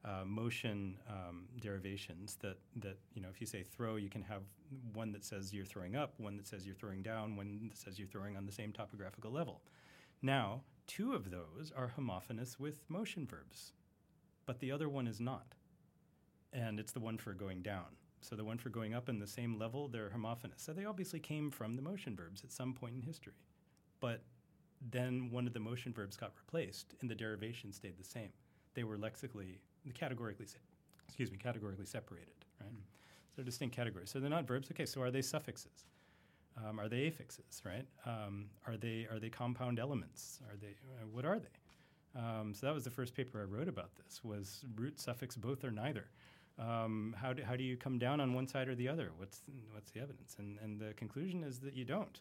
[0.05, 4.43] uh, motion um, derivations that, that, you know, if you say throw, you can have
[4.95, 7.99] one that says you're throwing up, one that says you're throwing down, one that says
[7.99, 9.61] you're throwing on the same topographical level.
[10.23, 13.73] Now, two of those are homophonous with motion verbs,
[14.47, 15.55] but the other one is not
[16.69, 17.97] and it's the one for going down.
[18.21, 20.61] So the one for going up in the same level, they're homophonous.
[20.61, 23.33] So they obviously came from the motion verbs at some point in history.
[24.01, 24.23] But
[24.91, 28.31] then one of the motion verbs got replaced and the derivation stayed the same.
[28.75, 29.61] They were lexically,
[29.95, 30.47] categorically,
[31.07, 32.71] excuse me, categorically separated, right?
[32.71, 34.11] So they're distinct categories.
[34.11, 34.69] So they're not verbs.
[34.71, 35.87] Okay, so are they suffixes?
[36.57, 37.87] Um, are they affixes, right?
[38.05, 40.41] Um, are they are they compound elements?
[40.51, 42.21] Are they uh, what are they?
[42.21, 45.63] Um, so that was the first paper I wrote about this was root suffix both
[45.63, 46.09] or neither.
[46.59, 49.11] Um, how, do, how do you come down on one side or the other?
[49.17, 49.43] What's,
[49.73, 50.37] what's the evidence?
[50.39, 52.21] And, and the conclusion is that you don't.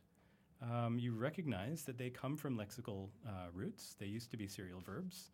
[0.62, 3.96] Um, you recognize that they come from lexical uh, roots.
[4.00, 5.32] They used to be serial verbs.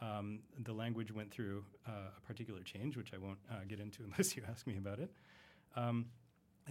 [0.00, 4.02] Um, the language went through uh, a particular change, which I won't uh, get into
[4.10, 5.10] unless you ask me about it.
[5.76, 6.06] Um,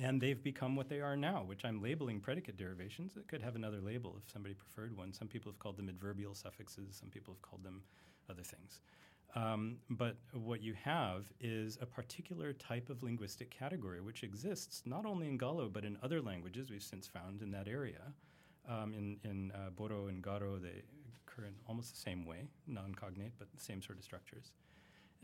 [0.01, 3.15] and they've become what they are now, which I'm labeling predicate derivations.
[3.15, 5.13] It could have another label if somebody preferred one.
[5.13, 7.83] Some people have called them adverbial suffixes, some people have called them
[8.29, 8.79] other things.
[9.35, 15.07] Um, but what you have is a particular type of linguistic category which exists not
[15.07, 18.13] only in Galo but in other languages we've since found in that area.
[18.69, 20.83] Um, in in uh, Bodo and Garo, they
[21.25, 24.51] occur in almost the same way, non cognate, but the same sort of structures.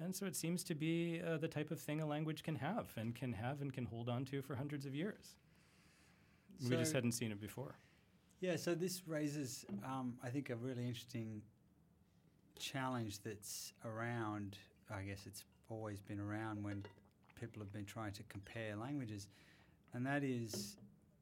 [0.02, 2.92] And so it seems to be uh, the type of thing a language can have
[2.96, 5.36] and can have and can hold on to for hundreds of years.
[6.70, 7.76] we just hadn't seen it before.
[8.40, 11.42] Yeah, so this raises, um, I think, a really interesting
[12.58, 14.58] challenge that's around.
[14.90, 16.84] I guess it's always been around when
[17.40, 19.28] people have been trying to compare languages,
[19.94, 20.78] and that is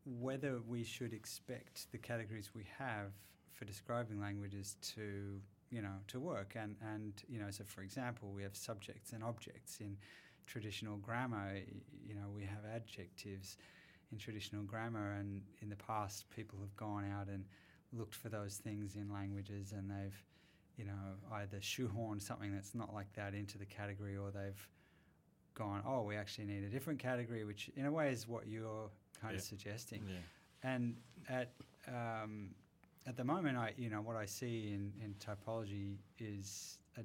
[0.05, 3.11] whether we should expect the categories we have
[3.51, 6.55] for describing languages to, you know, to work.
[6.55, 9.97] And and you know, so for example, we have subjects and objects in
[10.45, 11.57] traditional grammar.
[12.07, 13.57] You know, we have adjectives
[14.11, 17.43] in traditional grammar, and in the past, people have gone out and
[17.93, 20.23] looked for those things in languages, and they've,
[20.77, 24.67] you know, either shoehorned something that's not like that into the category, or they've
[25.55, 28.89] gone, oh, we actually need a different category, which in a way is what you're
[29.19, 29.37] kind Yeah.
[29.39, 30.03] of suggesting.
[30.07, 30.15] Yeah.
[30.63, 30.95] And
[31.29, 31.53] at
[31.87, 32.53] um,
[33.05, 37.01] at the moment, I you know what I see in, in typology is a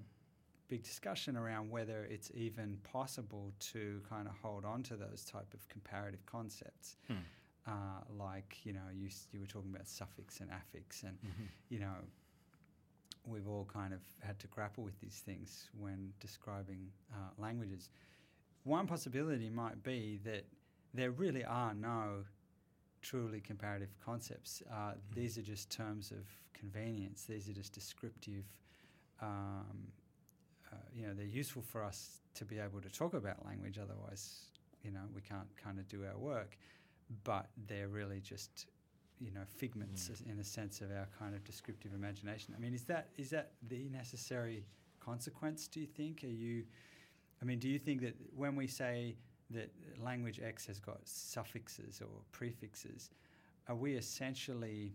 [0.69, 5.53] big discussion around whether it's even possible to kind of hold on to those type
[5.55, 7.15] of comparative concepts, Hmm.
[7.67, 7.73] uh,
[8.19, 11.49] like you know you you were talking about suffix and affix, and Mhm.
[11.69, 11.95] you know
[13.27, 17.91] we've all kind of had to grapple with these things when describing uh, languages.
[18.65, 20.45] One possibility might be that
[20.95, 22.25] there really are no
[23.01, 24.63] truly comparative concepts.
[24.73, 27.25] Uh, These are just terms of convenience.
[27.25, 28.45] These are just descriptive.
[29.21, 29.89] Um,
[30.73, 33.79] uh, you know, they're useful for us to be able to talk about language.
[33.79, 34.47] Otherwise,
[34.83, 36.57] you know, we can't kind of do our work.
[37.25, 38.67] But they're really just,
[39.23, 40.33] you know, figments Mm.
[40.33, 42.55] in a sense of our kind of descriptive imagination.
[42.57, 44.65] I mean, is that is that the necessary
[45.01, 45.69] consequence?
[45.69, 46.25] Do you think?
[46.25, 46.65] Are you?
[47.41, 49.17] I mean, do you think that when we say
[49.51, 53.11] that language X has got suffixes or prefixes,
[53.69, 54.95] are we essentially,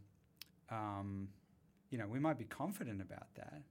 [0.70, 1.30] um,
[1.90, 3.62] you know, we might be confident about that,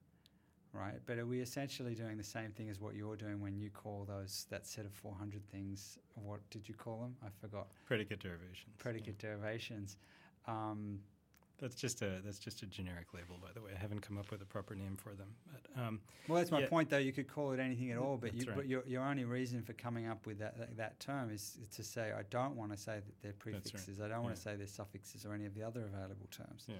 [0.72, 1.00] right?
[1.06, 4.04] But are we essentially doing the same thing as what you're doing when you call
[4.04, 5.98] those that set of 400 things?
[6.14, 7.16] What did you call them?
[7.24, 7.68] I forgot.
[7.86, 8.74] Predicate derivations.
[8.76, 8.82] yeah.
[8.82, 9.96] Predicate derivations.
[10.46, 11.00] Um,
[11.58, 13.70] That's just a that's just a generic label, by the way.
[13.74, 15.28] I haven't come up with a proper name for them.
[15.50, 16.68] But um, well, that's my Yeah.
[16.68, 16.98] point, though.
[16.98, 18.56] You could call it anything at all, but you, right.
[18.56, 21.82] but your, your only reason for coming up with that that, that term is to
[21.82, 23.38] say I don't want to say that they're right.
[23.62, 24.00] prefixes.
[24.02, 26.64] I don't want to say they're suffixes or any of the other available terms.
[26.68, 26.74] yeah.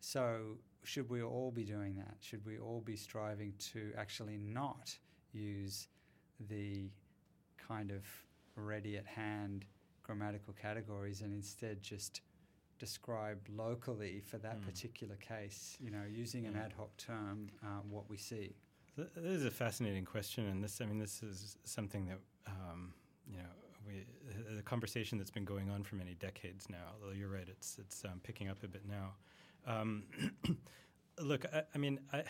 [0.00, 2.16] So, should we all be doing that?
[2.20, 4.94] Should we all be striving to actually not
[5.32, 5.88] use
[6.50, 6.90] the
[7.56, 8.04] kind of
[8.54, 9.64] ready at hand
[10.02, 12.20] grammatical categories and instead just
[12.84, 14.64] describe locally for that Mm.
[14.66, 18.54] particular case, you know, using an ad hoc term, uh, what we see?
[18.96, 19.08] This
[19.40, 22.92] is a fascinating question, and this, I mean, this is something that, um,
[23.26, 23.48] you know,
[23.86, 24.04] we,
[24.54, 28.04] the conversation that's been going on for many decades now, although you're right, it's, it's
[28.04, 29.14] um, picking up a bit now.
[29.66, 30.04] Um,
[31.18, 32.22] look, I, I mean, I,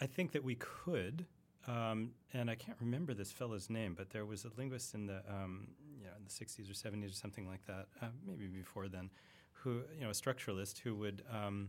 [0.00, 1.24] I think that we could,
[1.66, 5.22] um, and I can't remember this fellow's name, but there was a linguist in the,
[5.28, 5.83] um, you know,
[6.24, 9.10] in the 60s or 70s or something like that, uh, maybe before then,
[9.52, 11.68] who, you know, a structuralist who would, um,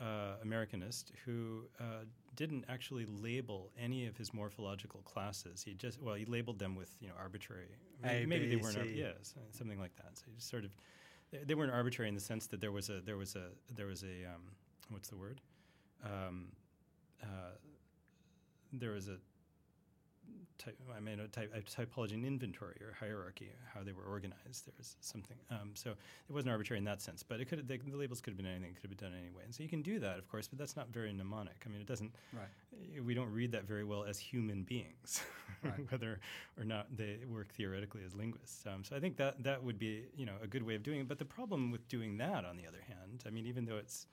[0.00, 2.04] uh, Americanist who uh,
[2.34, 5.62] didn't actually label any of his morphological classes.
[5.62, 7.76] He just well, he labeled them with you know arbitrary.
[8.04, 8.94] A, maybe they weren't.
[8.94, 10.18] yes, something like that.
[10.18, 10.72] So he just sort of
[11.30, 13.86] they, they weren't arbitrary in the sense that there was a there was a there
[13.86, 14.42] was a um,
[14.90, 15.40] what's the word?
[16.04, 16.48] Um,
[17.22, 17.56] uh,
[18.72, 19.18] there was a
[20.96, 24.66] I mean, a, type, a typology and inventory or hierarchy, how they were organized.
[24.66, 25.36] There was something.
[25.50, 28.30] Um, so it wasn't arbitrary in that sense, but it could the, the labels could
[28.30, 28.70] have been anything.
[28.70, 29.42] It could have been done anyway.
[29.44, 31.62] And so you can do that, of course, but that's not very mnemonic.
[31.66, 32.12] I mean, it doesn't.
[32.32, 33.02] Right.
[33.04, 35.22] We don't read that very well as human beings,
[35.62, 35.90] Right.
[35.90, 36.20] whether
[36.56, 38.64] or not they work theoretically as linguists.
[38.66, 41.00] Um, so I think that that would be you know a good way of doing
[41.00, 41.08] it.
[41.08, 44.06] But the problem with doing that, on the other hand, I mean, even though it's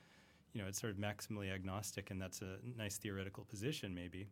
[0.54, 4.28] you know it's sort of maximally agnostic, and that's a nice theoretical position, maybe.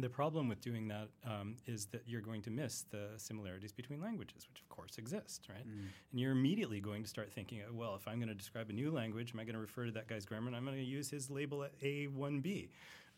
[0.00, 4.00] The problem with doing that um, is that you're going to miss the similarities between
[4.00, 5.66] languages, which of course exist, right?
[5.66, 5.88] Mm.
[6.10, 8.72] And you're immediately going to start thinking, uh, well, if I'm going to describe a
[8.72, 10.82] new language, am I going to refer to that guy's grammar and I'm going to
[10.82, 12.68] use his label at A1B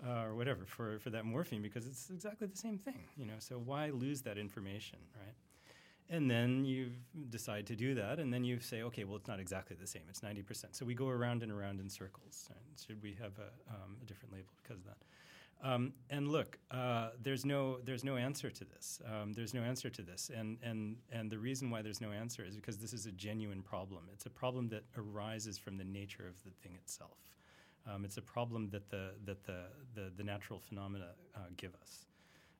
[0.06, 3.38] uh, or whatever for, for that morpheme because it's exactly the same thing, you know?
[3.38, 5.34] So why lose that information, right?
[6.10, 6.90] And then you
[7.30, 10.02] decide to do that, and then you say, okay, well, it's not exactly the same.
[10.10, 10.66] It's 90%.
[10.72, 12.50] So we go around and around in circles.
[12.50, 12.58] Right?
[12.86, 14.98] Should we have a, um, a different label because of that?
[15.62, 19.00] Um, and look, uh, there's no there's no answer to this.
[19.06, 22.44] Um, there's no answer to this, and and and the reason why there's no answer
[22.44, 24.08] is because this is a genuine problem.
[24.12, 27.18] It's a problem that arises from the nature of the thing itself.
[27.86, 32.06] Um, it's a problem that the that the the, the natural phenomena uh, give us.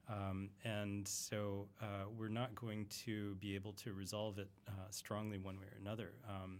[0.09, 5.39] Um, and so uh, we're not going to be able to resolve it uh, strongly
[5.39, 6.59] one way or another, um,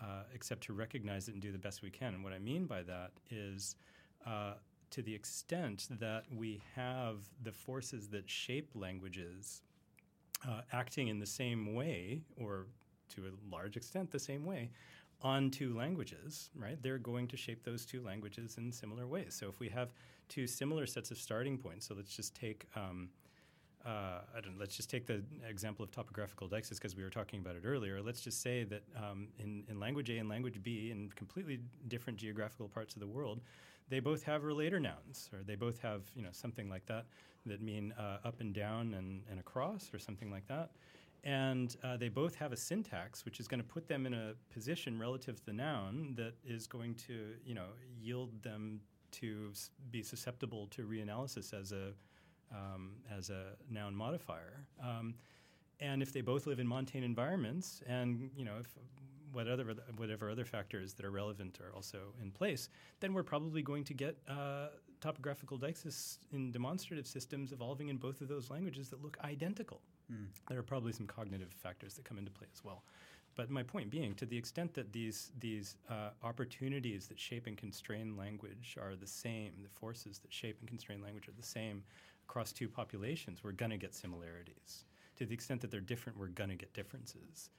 [0.00, 2.14] uh, except to recognize it and do the best we can.
[2.14, 3.76] And what I mean by that is
[4.26, 4.54] uh,
[4.90, 9.62] to the extent that we have the forces that shape languages
[10.48, 12.66] uh, acting in the same way, or
[13.14, 14.70] to a large extent the same way,
[15.22, 16.82] on two languages, right?
[16.82, 19.36] They're going to shape those two languages in similar ways.
[19.38, 19.92] So if we have
[20.28, 22.66] two similar sets of starting points, so let's just take.
[22.74, 23.10] Um,
[23.84, 24.58] uh, I don't.
[24.58, 28.00] Let's just take the example of topographical deixis because we were talking about it earlier.
[28.02, 32.18] Let's just say that um, in, in language A and language B, in completely different
[32.18, 33.40] geographical parts of the world,
[33.90, 37.06] they both have relator nouns, or they both have you know something like that
[37.46, 40.70] that mean uh, up and down and, and across, or something like that.
[41.22, 44.32] And uh, they both have a syntax, which is going to put them in a
[44.52, 47.66] position relative to the noun that is going to, you know,
[48.00, 48.80] yield them
[49.12, 49.52] to
[49.90, 51.92] be susceptible to reanalysis as a
[52.52, 54.66] um, as a noun modifier.
[54.82, 55.14] Um,
[55.78, 58.68] and if they both live in montane environments, and you know, if
[59.32, 62.68] whatever whatever other factors that are relevant are also in place,
[63.00, 64.68] then we're probably going to get uh,
[65.00, 69.80] topographical deixis in demonstrative systems evolving in both of those languages that look identical.
[70.12, 70.26] Mm.
[70.48, 72.82] There are probably some cognitive factors that come into play as well.
[73.36, 77.56] But my point being, to the extent that these these uh, opportunities that shape and
[77.56, 81.84] constrain language are the same, the forces that shape and constrain language are the same
[82.30, 84.84] across two populations, we're going to get similarities.
[85.16, 87.50] To the extent that they're different, we're going to get differences.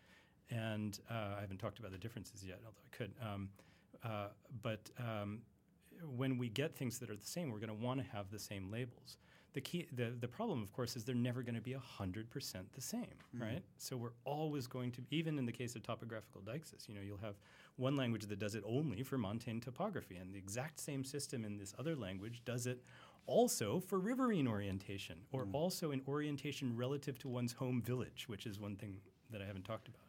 [0.51, 3.11] And uh, I haven't talked about the differences yet, although I could.
[3.25, 3.49] Um,
[4.03, 4.27] uh,
[4.61, 5.39] but um,
[6.17, 8.39] when we get things that are the same, we're going to want to have the
[8.39, 9.17] same labels.
[9.53, 12.71] The key, the, the problem, of course, is they're never going to be hundred percent
[12.73, 13.41] the same, Mhm.
[13.41, 13.63] right?
[13.77, 17.17] So we're always going to, even in the case of topographical deixis, you know, you'll
[17.17, 17.35] have
[17.75, 21.57] one language that does it only for montane topography, and the exact same system in
[21.57, 22.81] this other language does it
[23.25, 25.53] also for riverine orientation, or Mm.
[25.53, 29.63] also in orientation relative to one's home village, which is one thing that I haven't
[29.65, 30.01] talked about.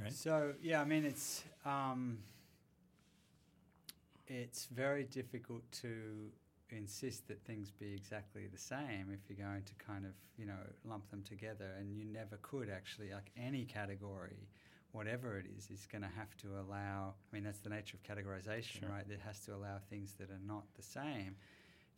[0.00, 0.12] Right?
[0.12, 2.18] So yeah, I mean it's um,
[4.26, 6.30] it's very difficult to
[6.70, 10.58] insist that things be exactly the same if you're going to kind of you know
[10.84, 14.48] lump them together, and you never could actually like any category.
[14.92, 17.12] Whatever it is, is going to have to allow.
[17.30, 18.88] I mean, that's the nature of categorization, Sure.
[18.88, 19.04] right?
[19.10, 21.36] It has to allow things that are not the same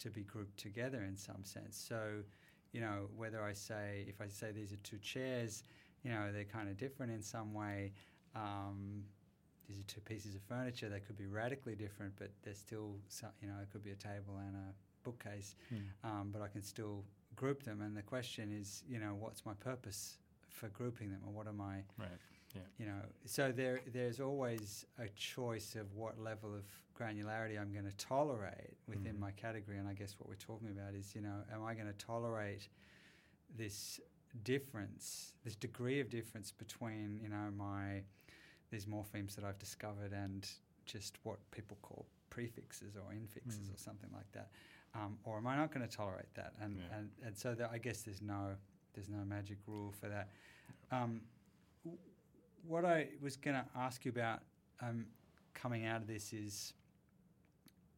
[0.00, 1.76] to be grouped together in some sense.
[1.76, 2.24] So,
[2.72, 5.62] you know, whether I say, if I say these are two chairs,
[6.02, 7.92] you know, they're kind of different in some way.
[8.34, 9.04] Um,
[9.68, 10.88] these are two pieces of furniture.
[10.88, 12.96] They could be radically different, but they're still,
[13.42, 14.74] you know, it could be a table and a
[15.04, 15.76] bookcase, Hmm.
[16.08, 17.04] um, but I can still
[17.36, 17.82] group them.
[17.82, 20.18] And the question is, you know, what's my purpose
[20.50, 22.08] for grouping them, or what am I, Right.
[22.78, 23.00] you know?
[23.26, 26.64] So there, there's always a choice of what level of
[26.98, 29.20] granularity I'm going to tolerate within Mhm.
[29.20, 29.78] my category.
[29.78, 32.68] And I guess what we're talking about is, you know, am I going to tolerate
[33.56, 34.00] this
[34.44, 38.02] difference, this degree of difference between, you know, my
[38.70, 40.46] these morphemes that I've discovered and
[40.84, 43.74] just what people call prefixes or infixes Mm.
[43.74, 44.50] or something like that,
[44.94, 46.52] um, or am I not going to tolerate that?
[46.60, 46.98] And Yeah.
[46.98, 48.56] and, and so that I guess there's no
[48.94, 50.28] there's no magic rule for that.
[50.90, 51.22] Um,
[52.66, 54.40] what I was going to ask you about
[54.80, 55.06] um,
[55.54, 56.74] coming out of this is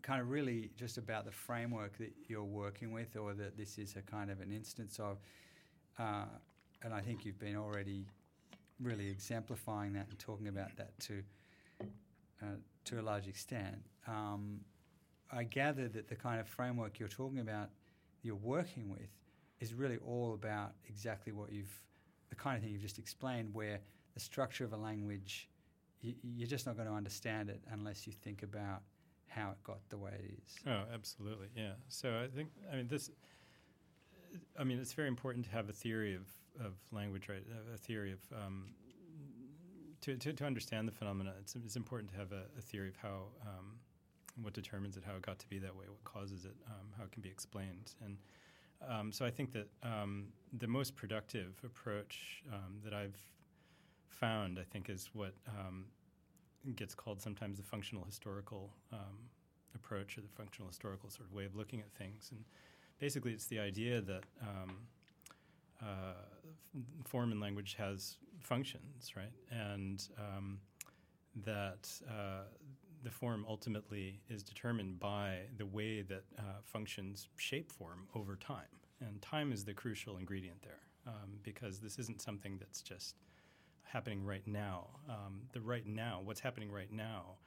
[0.03, 3.97] kind of really just about the framework that you're working with, or that this is
[3.97, 5.19] a kind of an instance of.
[5.99, 6.25] Uh,
[6.83, 8.07] and I think you've been already
[8.81, 11.23] really exemplifying that and talking about that to
[12.43, 12.47] uh,
[12.87, 13.77] to a large extent.
[14.07, 14.61] Um,
[15.31, 17.69] I gather that the kind of framework you're talking about,
[18.23, 19.11] you're working with,
[19.61, 21.71] is really all about exactly what you've,
[22.31, 23.79] the kind of thing you've just explained, where
[24.15, 25.49] the structure of a language,
[26.03, 28.81] y- you're just not going to understand it unless you think about
[29.29, 30.55] how it got the way it is.
[30.67, 31.49] Oh, absolutely.
[31.55, 31.73] Yeah.
[31.89, 33.11] So I think, I mean, this,
[34.59, 36.27] I mean, it's very important to have a theory of,
[36.65, 37.45] of language, right?
[37.75, 38.75] A- theory of, um,
[40.01, 42.97] to, to, to understand the phenomena, it's, it's important to have a, a theory of
[42.97, 43.79] how, um,
[44.43, 47.05] what determines it, how it got to be that way, what causes it, um, how
[47.05, 47.93] it can be explained.
[48.05, 48.17] And
[48.89, 50.29] um, so I think that um,
[50.59, 53.19] the most productive approach um, that I've
[54.09, 55.35] found, I think, is what
[56.77, 58.71] gets called sometimes the functional historical
[59.75, 62.29] approach or the functional historical sort of way of looking at things.
[62.33, 62.45] And
[63.01, 64.77] basically, it's the idea that um,
[65.83, 66.15] uh,
[67.05, 69.33] form in language has functions, right?
[69.51, 70.61] And um,
[71.45, 72.45] that uh,
[73.03, 78.69] the form ultimately is determined by the way that uh, functions shape form over time.
[79.01, 83.17] And time is the crucial ingredient there um, because this isn't something that's just
[83.83, 84.89] happening right now.
[85.09, 87.39] Um, the right now, what's happening right now,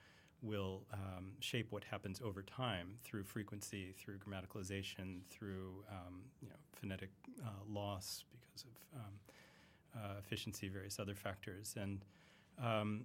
[0.44, 6.56] will um, shape what happens over time through frequency, through grammaticalization, through um, you know,
[6.72, 7.10] phonetic
[7.44, 9.12] uh, loss because of um,
[9.96, 12.04] uh, efficiency, various other factors, and
[12.62, 13.04] um,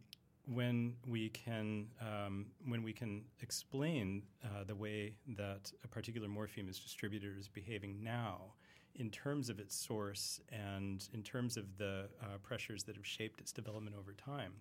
[0.53, 6.69] when we can um, when we can explain uh, the way that a particular morpheme
[6.69, 8.53] is distributed is behaving now
[8.95, 13.39] in terms of its source and in terms of the uh, pressures that have shaped
[13.39, 14.51] its development over time,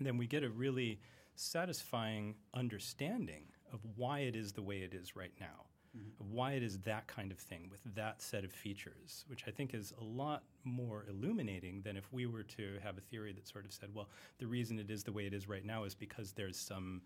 [0.00, 1.00] then we get a really
[1.42, 5.66] satisfying understanding of why it is the way it is right now,
[5.96, 6.34] mm-hmm.
[6.34, 9.74] why it is that kind of thing with that set of features, which I think
[9.74, 13.64] is a lot more illuminating than if we were to have a theory that sort
[13.64, 14.08] of said, well,
[14.38, 17.02] the reason it is the way it is right now is because there's some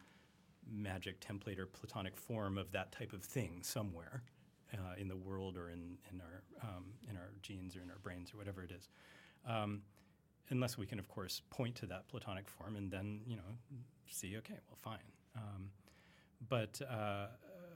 [0.71, 4.23] magic template or platonic form of that type of thing somewhere.
[4.75, 7.99] Uh, in the world, or in, in our um, in our genes, or in our
[8.03, 8.89] brains, or whatever it is,
[9.49, 9.81] um,
[10.51, 13.43] unless we can, of course, point to that platonic form and then you know
[14.15, 14.99] see, okay, well, fine.
[15.37, 15.71] Um,
[16.49, 17.27] but uh,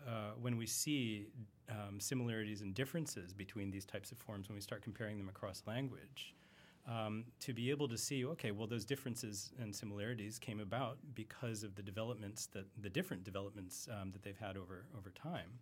[0.07, 1.27] uh, when we see
[1.71, 5.63] um, similarities and differences between these types of forms, when we start comparing them across
[5.67, 6.35] language,
[6.89, 11.63] um, to be able to see, okay, well, those differences and similarities came about because
[11.63, 15.59] of the developments that the different developments um, that they've had over over time,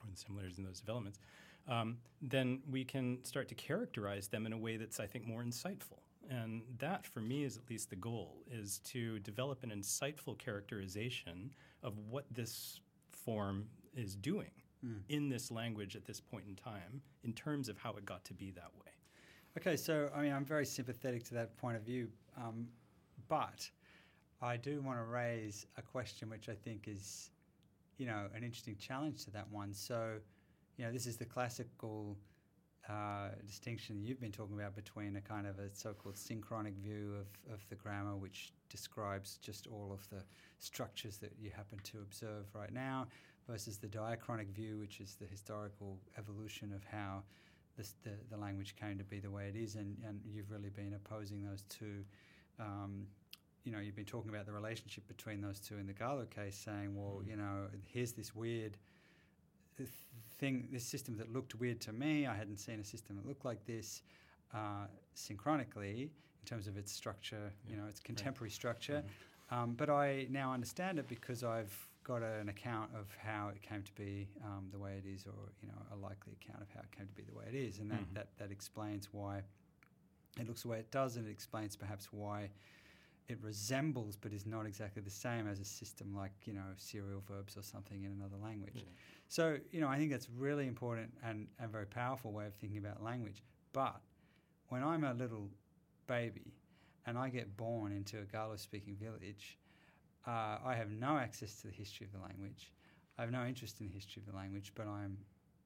[0.00, 1.18] or the similarities in those developments.
[1.68, 5.42] Um, then we can start to characterize them in a way that's, I think, more
[5.42, 6.00] insightful.
[6.32, 11.50] And that, for me, is at least the goal, is to develop an insightful characterization
[11.82, 12.80] of what this
[13.10, 14.50] form is doing
[14.84, 15.00] mm.
[15.10, 18.34] in this language at this point in time in terms of how it got to
[18.34, 18.92] be that way.
[19.58, 22.66] Okay, so I mean, I'm very sympathetic to that point of view, um,
[23.28, 23.70] but
[24.40, 27.30] I do want to raise a question which I think is,
[27.98, 29.74] you know, an interesting challenge to that one.
[29.74, 30.14] So,
[30.78, 32.16] you know, this is the classical
[32.88, 37.54] uh, distinction you've been talking about between a kind of a so-called synchronic view of,
[37.54, 40.22] of the grammar, which describes just all of the
[40.58, 43.06] structures that you happen to observe right now,
[43.48, 47.22] versus the diachronic view, which is the historical evolution of how
[47.76, 49.76] this, the, the language came to be the way it is.
[49.76, 52.04] And, and you've really been opposing those two.
[52.60, 53.06] Um,
[53.64, 56.56] you know, you've been talking about the relationship between those two in the Galo case,
[56.56, 57.28] saying, well, mm.
[57.28, 58.76] you know, here's this weird
[60.42, 62.26] thing, this system that looked weird to me.
[62.26, 64.02] I hadn't seen a system that looked like this
[64.52, 66.10] uh, synchronically
[66.40, 67.70] in terms of its structure, yeah.
[67.70, 68.52] you know, its contemporary right.
[68.52, 69.04] structure.
[69.04, 69.54] Mm-hmm.
[69.54, 73.82] Um, but I now understand it because I've got an account of how it came
[73.82, 76.80] to be um, the way it is, or you know, a likely account of how
[76.80, 78.14] it came to be the way it is, and that, mm-hmm.
[78.14, 79.42] that, that explains why
[80.40, 82.50] it looks the way it does, and it explains perhaps why
[83.28, 87.22] it resembles but is not exactly the same as a system like you know serial
[87.26, 88.72] verbs or something in another language.
[88.76, 88.82] Yeah.
[89.32, 92.76] So, you know, I think that's really important and a very powerful way of thinking
[92.76, 93.42] about language.
[93.72, 93.98] But
[94.68, 95.48] when I'm a little
[96.06, 96.52] baby
[97.06, 99.56] and I get born into a Galo speaking village,
[100.26, 102.72] uh, I have no access to the history of the language.
[103.16, 105.16] I have no interest in the history of the language, but I'm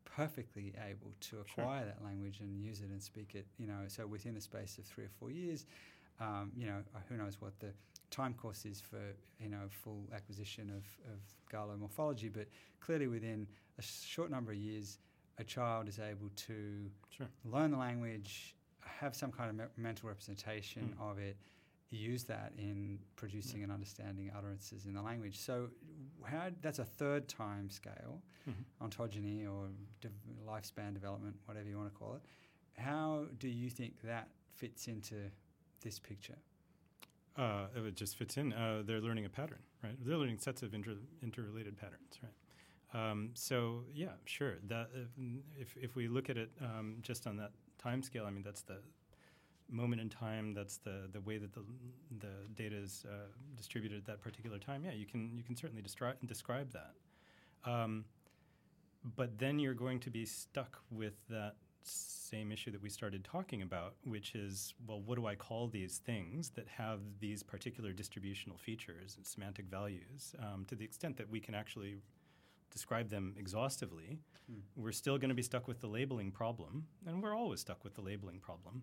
[0.05, 1.87] perfectly able to acquire sure.
[1.87, 4.85] that language and use it and speak it, you know, so within the space of
[4.85, 5.67] three or four years,
[6.21, 7.73] um, you know, who knows what the
[8.11, 9.01] time course is for
[9.41, 11.21] you know full acquisition of, of
[11.53, 12.47] Galo morphology, but
[12.81, 13.47] clearly within
[13.79, 14.99] a short number of years,
[15.39, 17.27] a child is able to sure.
[17.45, 21.11] learn the language, have some kind of me- mental representation mm.
[21.11, 21.37] of it,
[21.91, 25.39] use that in producing and understanding utterances in the language.
[25.39, 25.69] So,
[26.25, 28.87] how that's a third time scale, mm-hmm.
[28.87, 29.69] ontogeny or
[30.01, 30.09] de-
[30.49, 32.23] lifespan development, whatever you want to call it.
[32.81, 35.15] How do you think that fits into
[35.87, 36.39] this picture?
[37.39, 38.53] Uh, it just fits in.
[38.53, 39.97] Uh, they're learning a pattern, right?
[40.05, 42.33] They're learning sets of inter- interrelated patterns, right?
[42.99, 44.55] Um, so yeah, sure.
[44.69, 44.91] That
[45.61, 48.63] if if we look at it um, just on that time scale, I mean that's
[48.63, 48.79] the
[49.69, 50.55] moment in time.
[50.55, 51.63] That's the the way that the
[52.19, 54.85] the data is uh, distributed at that particular time.
[54.85, 56.95] Yeah, you can you can certainly destri- describe that.
[57.71, 58.05] Um,
[59.17, 61.57] but then you're going to be stuck with that
[61.91, 65.99] same issue that we started talking about, which is, well, what do I call these
[65.99, 71.31] things that have these particular distributional features and semantic values um, to the extent that
[71.31, 71.99] we can actually
[72.71, 74.19] describe them exhaustively,
[74.51, 74.61] hmm.
[74.77, 77.95] we're still going to be stuck with the labeling problem, and we're always stuck with
[77.95, 78.83] the labeling problem.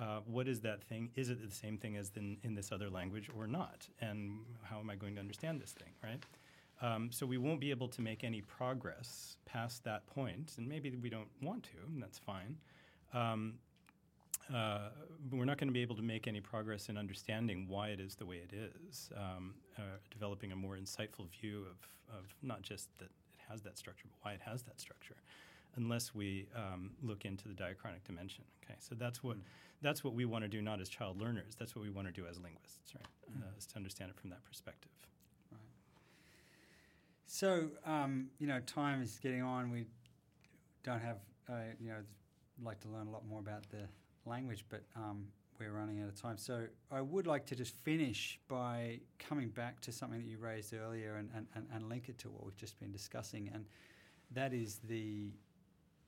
[0.00, 1.10] Uh, what is that thing?
[1.14, 3.86] Is it the same thing as in, in this other language or not?
[4.00, 6.20] And how am I going to understand this thing, right?
[6.84, 10.94] Um, so we won't be able to make any progress past that point, and maybe
[11.02, 12.56] we don't want to, and that's fine.
[13.14, 13.54] Um,
[14.54, 14.90] uh,
[15.32, 18.14] we're not going to be able to make any progress in understanding why it is
[18.16, 22.88] the way it is, um, uh, developing a more insightful view of, of not just
[22.98, 25.16] that it has that structure, but why it has that structure,
[25.76, 28.44] unless we um, look into the diachronic dimension.
[28.62, 29.42] Okay, so that's what mm.
[29.80, 31.54] that's what we want to do, not as child learners.
[31.58, 33.06] That's what we want to do as linguists, right?
[33.38, 33.42] Mm.
[33.42, 34.90] Uh, is to understand it from that perspective.
[37.34, 39.68] So, um, you know, time is getting on.
[39.68, 39.86] We
[40.84, 41.16] don't have,
[41.50, 41.96] uh, you know,
[42.62, 43.88] like to learn a lot more about the
[44.24, 45.26] language, but um,
[45.58, 46.38] we're running out of time.
[46.38, 50.74] So, I would like to just finish by coming back to something that you raised
[50.74, 53.50] earlier and, and, and, and link it to what we've just been discussing.
[53.52, 53.64] And
[54.30, 55.32] that is the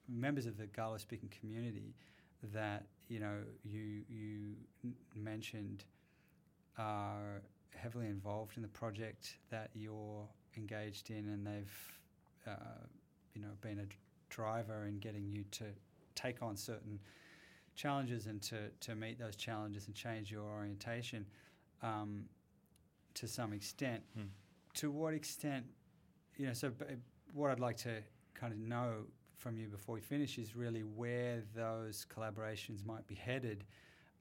[0.09, 1.97] members of the Galo speaking community
[2.53, 4.55] that, you know, you, you
[5.17, 5.87] mentioned
[6.79, 7.43] are
[7.75, 11.93] heavily involved in the project that you're engaged in, and they've,
[12.47, 12.85] uh,
[13.35, 13.87] you know, been a
[14.29, 15.65] driver in getting you to
[16.15, 16.99] take on certain
[17.75, 21.27] challenges and to, to meet those challenges and change your orientation
[21.83, 22.25] um,
[23.15, 24.03] to some extent.
[24.15, 24.25] Hmm.
[24.75, 25.67] To what extent,
[26.37, 26.85] you know, so b-
[27.33, 28.03] what I'd like to
[28.35, 29.05] kind of know
[29.37, 33.65] from you before we finish is really where those collaborations might be headed,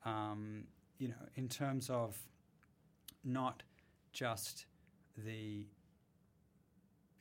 [0.03, 0.66] um,
[0.98, 2.18] you know, in terms of
[3.24, 3.64] not
[4.14, 4.66] just
[5.26, 5.66] the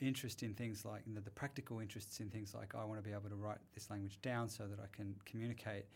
[0.00, 3.12] interest in things like the, the practical interests in things like I want to be
[3.12, 5.86] able to write this language down so that I can communicate,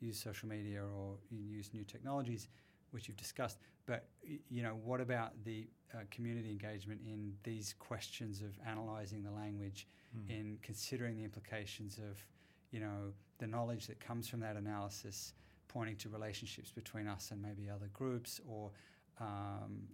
[0.00, 2.48] use social media or use new technologies,
[2.92, 3.58] which you've discussed.
[3.86, 4.06] But
[4.48, 9.86] you know, what about the uh, community engagement in these questions of analysing the language,
[10.14, 10.30] Hmm.
[10.30, 12.24] in considering the implications of,
[12.70, 15.34] you know, the knowledge that comes from that analysis,
[15.68, 18.70] pointing to relationships between us and maybe other groups, or
[19.20, 19.86] um,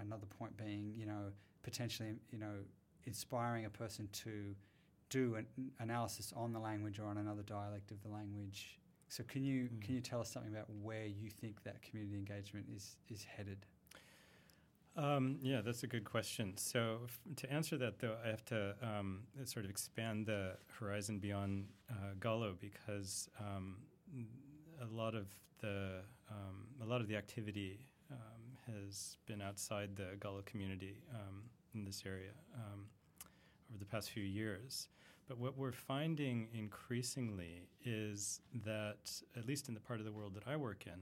[0.00, 1.30] another point being, you know,
[1.62, 2.56] potentially, you know,
[3.06, 4.54] inspiring a person to
[5.08, 5.46] do an
[5.78, 8.78] analysis on the language or on another dialect of the language.
[9.08, 9.80] So, can you Mm.
[9.82, 13.64] can you tell us something about where you think that community engagement is is headed?
[14.96, 16.56] Um, yeah, that's a good question.
[16.56, 21.18] So, f- to answer that, though, I have to um, sort of expand the horizon
[21.18, 23.76] beyond uh, Galo because um,
[24.80, 25.26] a lot of
[25.60, 26.00] the
[26.30, 31.42] um, a lot of the activity um, has been outside the Galo community um,
[31.74, 32.86] in this area um,
[33.70, 34.88] over the past few years.
[35.28, 40.34] But what we're finding increasingly is that, at least in the part of the world
[40.34, 41.00] that I work in,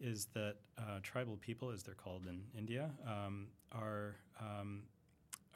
[0.00, 4.82] is that uh, tribal people, as they're called in India, um, are um,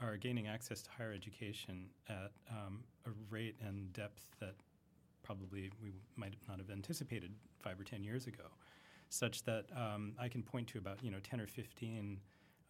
[0.00, 4.54] are gaining access to higher education at um, a rate and depth that
[5.22, 8.44] probably we might not have anticipated five or ten years ago,
[9.08, 12.20] such that um, I can point to about you know ten or fifteen.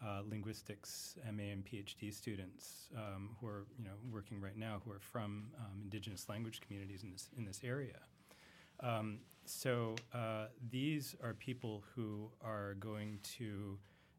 [0.05, 4.93] Uh, linguistics MA and PhD students um, who are you know working right now who
[4.93, 8.01] are from um, indigenous language communities in this in this area.
[8.81, 13.79] Um, so uh, these are people who are going to,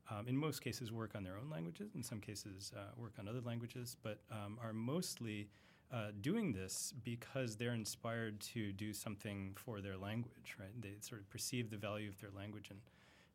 [0.09, 1.91] um, in most cases, work on their own languages.
[1.95, 5.49] In some cases, uh, work on other languages, but um, are mostly
[5.93, 10.55] uh, doing this because they're inspired to do something for their language.
[10.59, 10.81] Right?
[10.81, 12.79] They sort of perceive the value of their language and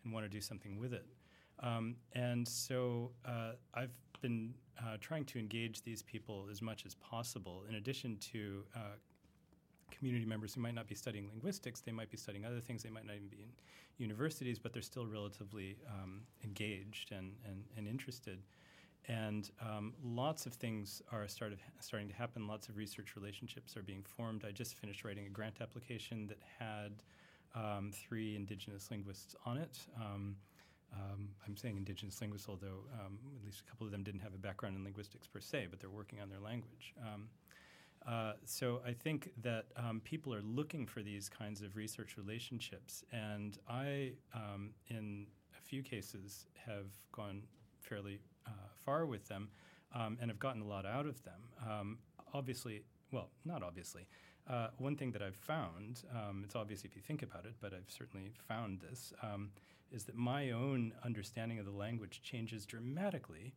[0.05, 1.07] and want to do something with it.
[1.61, 6.95] Um, and so uh, I've been uh, trying to engage these people as much as
[6.97, 8.97] possible, in addition to uh,
[9.91, 12.91] community members who might not be studying linguistics, they might be studying other things, they
[12.91, 13.51] might not even be in
[13.99, 18.43] universities, but they're still relatively um, engaged and, and, and interested.
[19.09, 22.47] And um, lots of things are started, starting to happen.
[22.47, 24.45] Lots of research relationships are being formed.
[24.47, 27.03] I just finished writing a grant application that had
[27.55, 29.79] um, three Indigenous linguists on it.
[29.97, 30.37] Um,
[30.93, 34.35] um, I'm saying Indigenous linguists, although um, at least a couple of them didn't have
[34.35, 36.95] a background in linguistics per se, but they're working on their language.
[37.01, 37.29] Um,
[38.07, 43.05] uh, so I think that um, people are looking for these kinds of research relationships,
[43.13, 45.27] and I, um, in
[45.59, 47.43] a few cases, have gone
[47.81, 48.51] fairly uh,
[48.85, 49.49] far with them,
[49.95, 51.99] um, and have gotten a lot out of them.
[52.35, 52.83] Obviously,
[53.13, 54.07] well, not obviously.
[54.49, 57.73] Uh, one thing that I've found, um, it's obvious if you think about it, but
[57.73, 59.51] I've certainly found this, um,
[59.93, 63.53] is that my own understanding of the language changes dramatically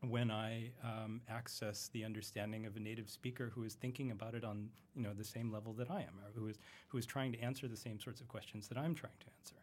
[0.00, 4.44] when I um, access the understanding of a native speaker who is thinking about it
[4.44, 6.58] on you know the same level that I am, or who is
[6.88, 9.56] who is trying to answer the same sorts of questions that I'm trying to answer.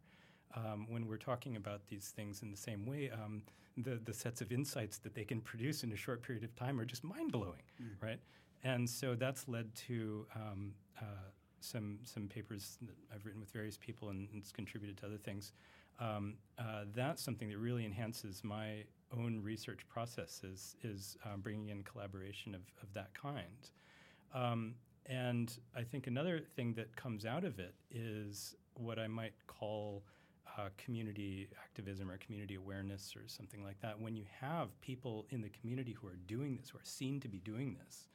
[0.56, 3.44] Um, when we're talking about these things in the same way, um,
[3.78, 6.80] the the sets of insights that they can produce in a short period of time
[6.80, 8.02] are just mind blowing, Mm.
[8.02, 8.20] right?
[8.64, 11.04] And so that's led to um, uh,
[11.60, 15.18] some some papers that I've written with various people, and, and it's contributed to other
[15.18, 15.52] things.
[16.00, 18.84] Um, uh, that's something that really enhances my
[19.18, 23.70] own research process is, is um, bringing in collaboration of, of that kind.
[24.34, 24.76] Um,
[25.08, 30.04] and I think another thing that comes out of it is what I might call
[30.58, 34.00] uh, community activism or community awareness or something like that.
[34.00, 37.28] When you have people in the community who are doing this, who are seen to
[37.28, 38.08] be doing this,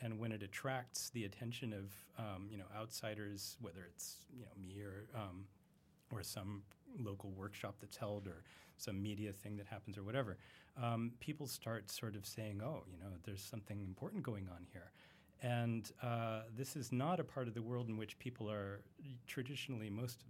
[0.00, 4.50] and when it attracts the attention of um, you know outsiders, whether it's you know
[4.60, 5.44] me or um,
[6.12, 6.62] or some
[6.98, 8.42] local workshop that's held or
[8.76, 10.38] some media thing that happens or whatever,
[10.82, 14.90] um, people start sort of saying, oh, you know, there's something important going on here.
[15.42, 18.80] And uh, this is not a part of the world in which people are
[19.26, 20.24] traditionally, most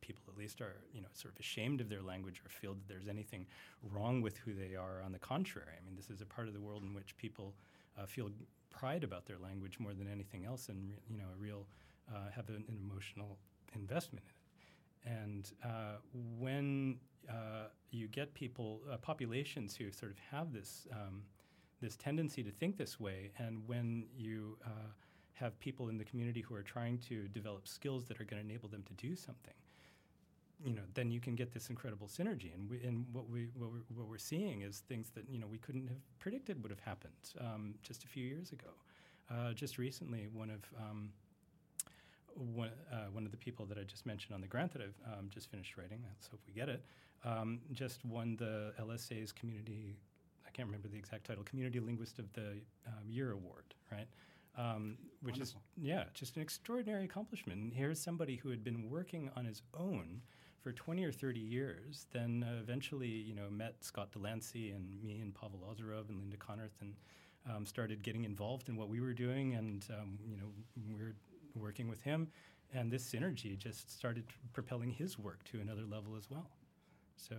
[0.00, 2.88] people at least, are you know sort of ashamed of their language or feel that
[2.88, 3.46] there's anything
[3.82, 5.02] wrong with who they are.
[5.04, 7.54] On the contrary, I mean, this is a part of the world in which people
[7.98, 8.30] uh, feel
[8.70, 11.66] pride about their language more than anything else, and you know, a real
[12.10, 13.38] uh, have an, an, emotional
[13.74, 14.35] investment in.
[15.06, 15.98] And uh,
[16.38, 21.22] when uh, you get people, uh, populations who sort of have this um,
[21.80, 23.30] this tendency to think this way.
[23.38, 24.90] And when you uh,
[25.34, 28.48] have people in the community who are trying to develop skills that are going to
[28.48, 29.54] enable them to do something,
[30.64, 32.54] you know, then you can get this incredible synergy.
[32.54, 35.46] And, we, and what, we, what, we're, what we're seeing is things that, you know,
[35.46, 38.70] we couldn't have predicted would have happened um, just a few years ago.
[39.30, 41.10] Uh, just recently, one of um,
[42.36, 45.18] one, uh, one of the people that I just mentioned on the grant that I've
[45.18, 46.84] um, just finished writing, let's hope we get it,
[47.24, 49.96] um, just won the LSA's Community
[50.46, 54.06] I can't remember the exact title, Community Linguist of the um, Year Award, right?
[54.56, 55.60] Um, which Wonderful.
[55.76, 57.60] is yeah, just an extraordinary accomplishment.
[57.60, 60.22] And here's somebody who had been working on his own
[60.62, 65.20] for 20 or 30 years, then uh, eventually, you know, met Scott DeLancey and me
[65.20, 66.94] and Pavel Ozerov and Linda Konnerth and
[67.48, 69.54] um, started getting involved in what we were doing.
[69.54, 70.46] And, um, you know,
[70.88, 71.14] we were
[71.56, 72.28] working with him.
[72.74, 76.50] And this synergy just started propelling his work to another level as well.
[77.16, 77.36] So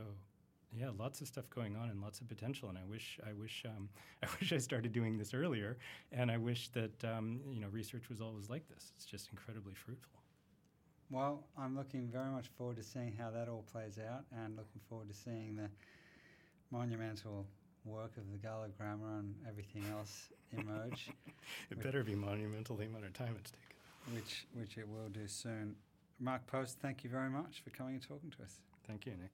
[0.76, 2.70] yeah, lots of stuff going on and lots of potential.
[2.70, 3.90] And I wish, I wish, um,
[4.24, 5.78] I wish I started doing this earlier.
[6.12, 8.92] And I wish that um, you know research was always like this.
[8.96, 10.20] It's just incredibly fruitful.
[11.10, 14.82] Well, I'm looking very much forward to seeing how that all plays out, and looking
[14.90, 15.70] forward to seeing the
[16.70, 17.46] monumental
[17.86, 20.28] work of the Galo grammar and everything else
[20.58, 21.10] emerge.
[21.72, 23.77] it better be monumental the amount of time it's taken.
[24.14, 25.76] Which, which it will do soon.
[26.20, 28.62] Mark Post, thank you very much for coming and talking to us.
[28.88, 29.32] Thank you, Nick.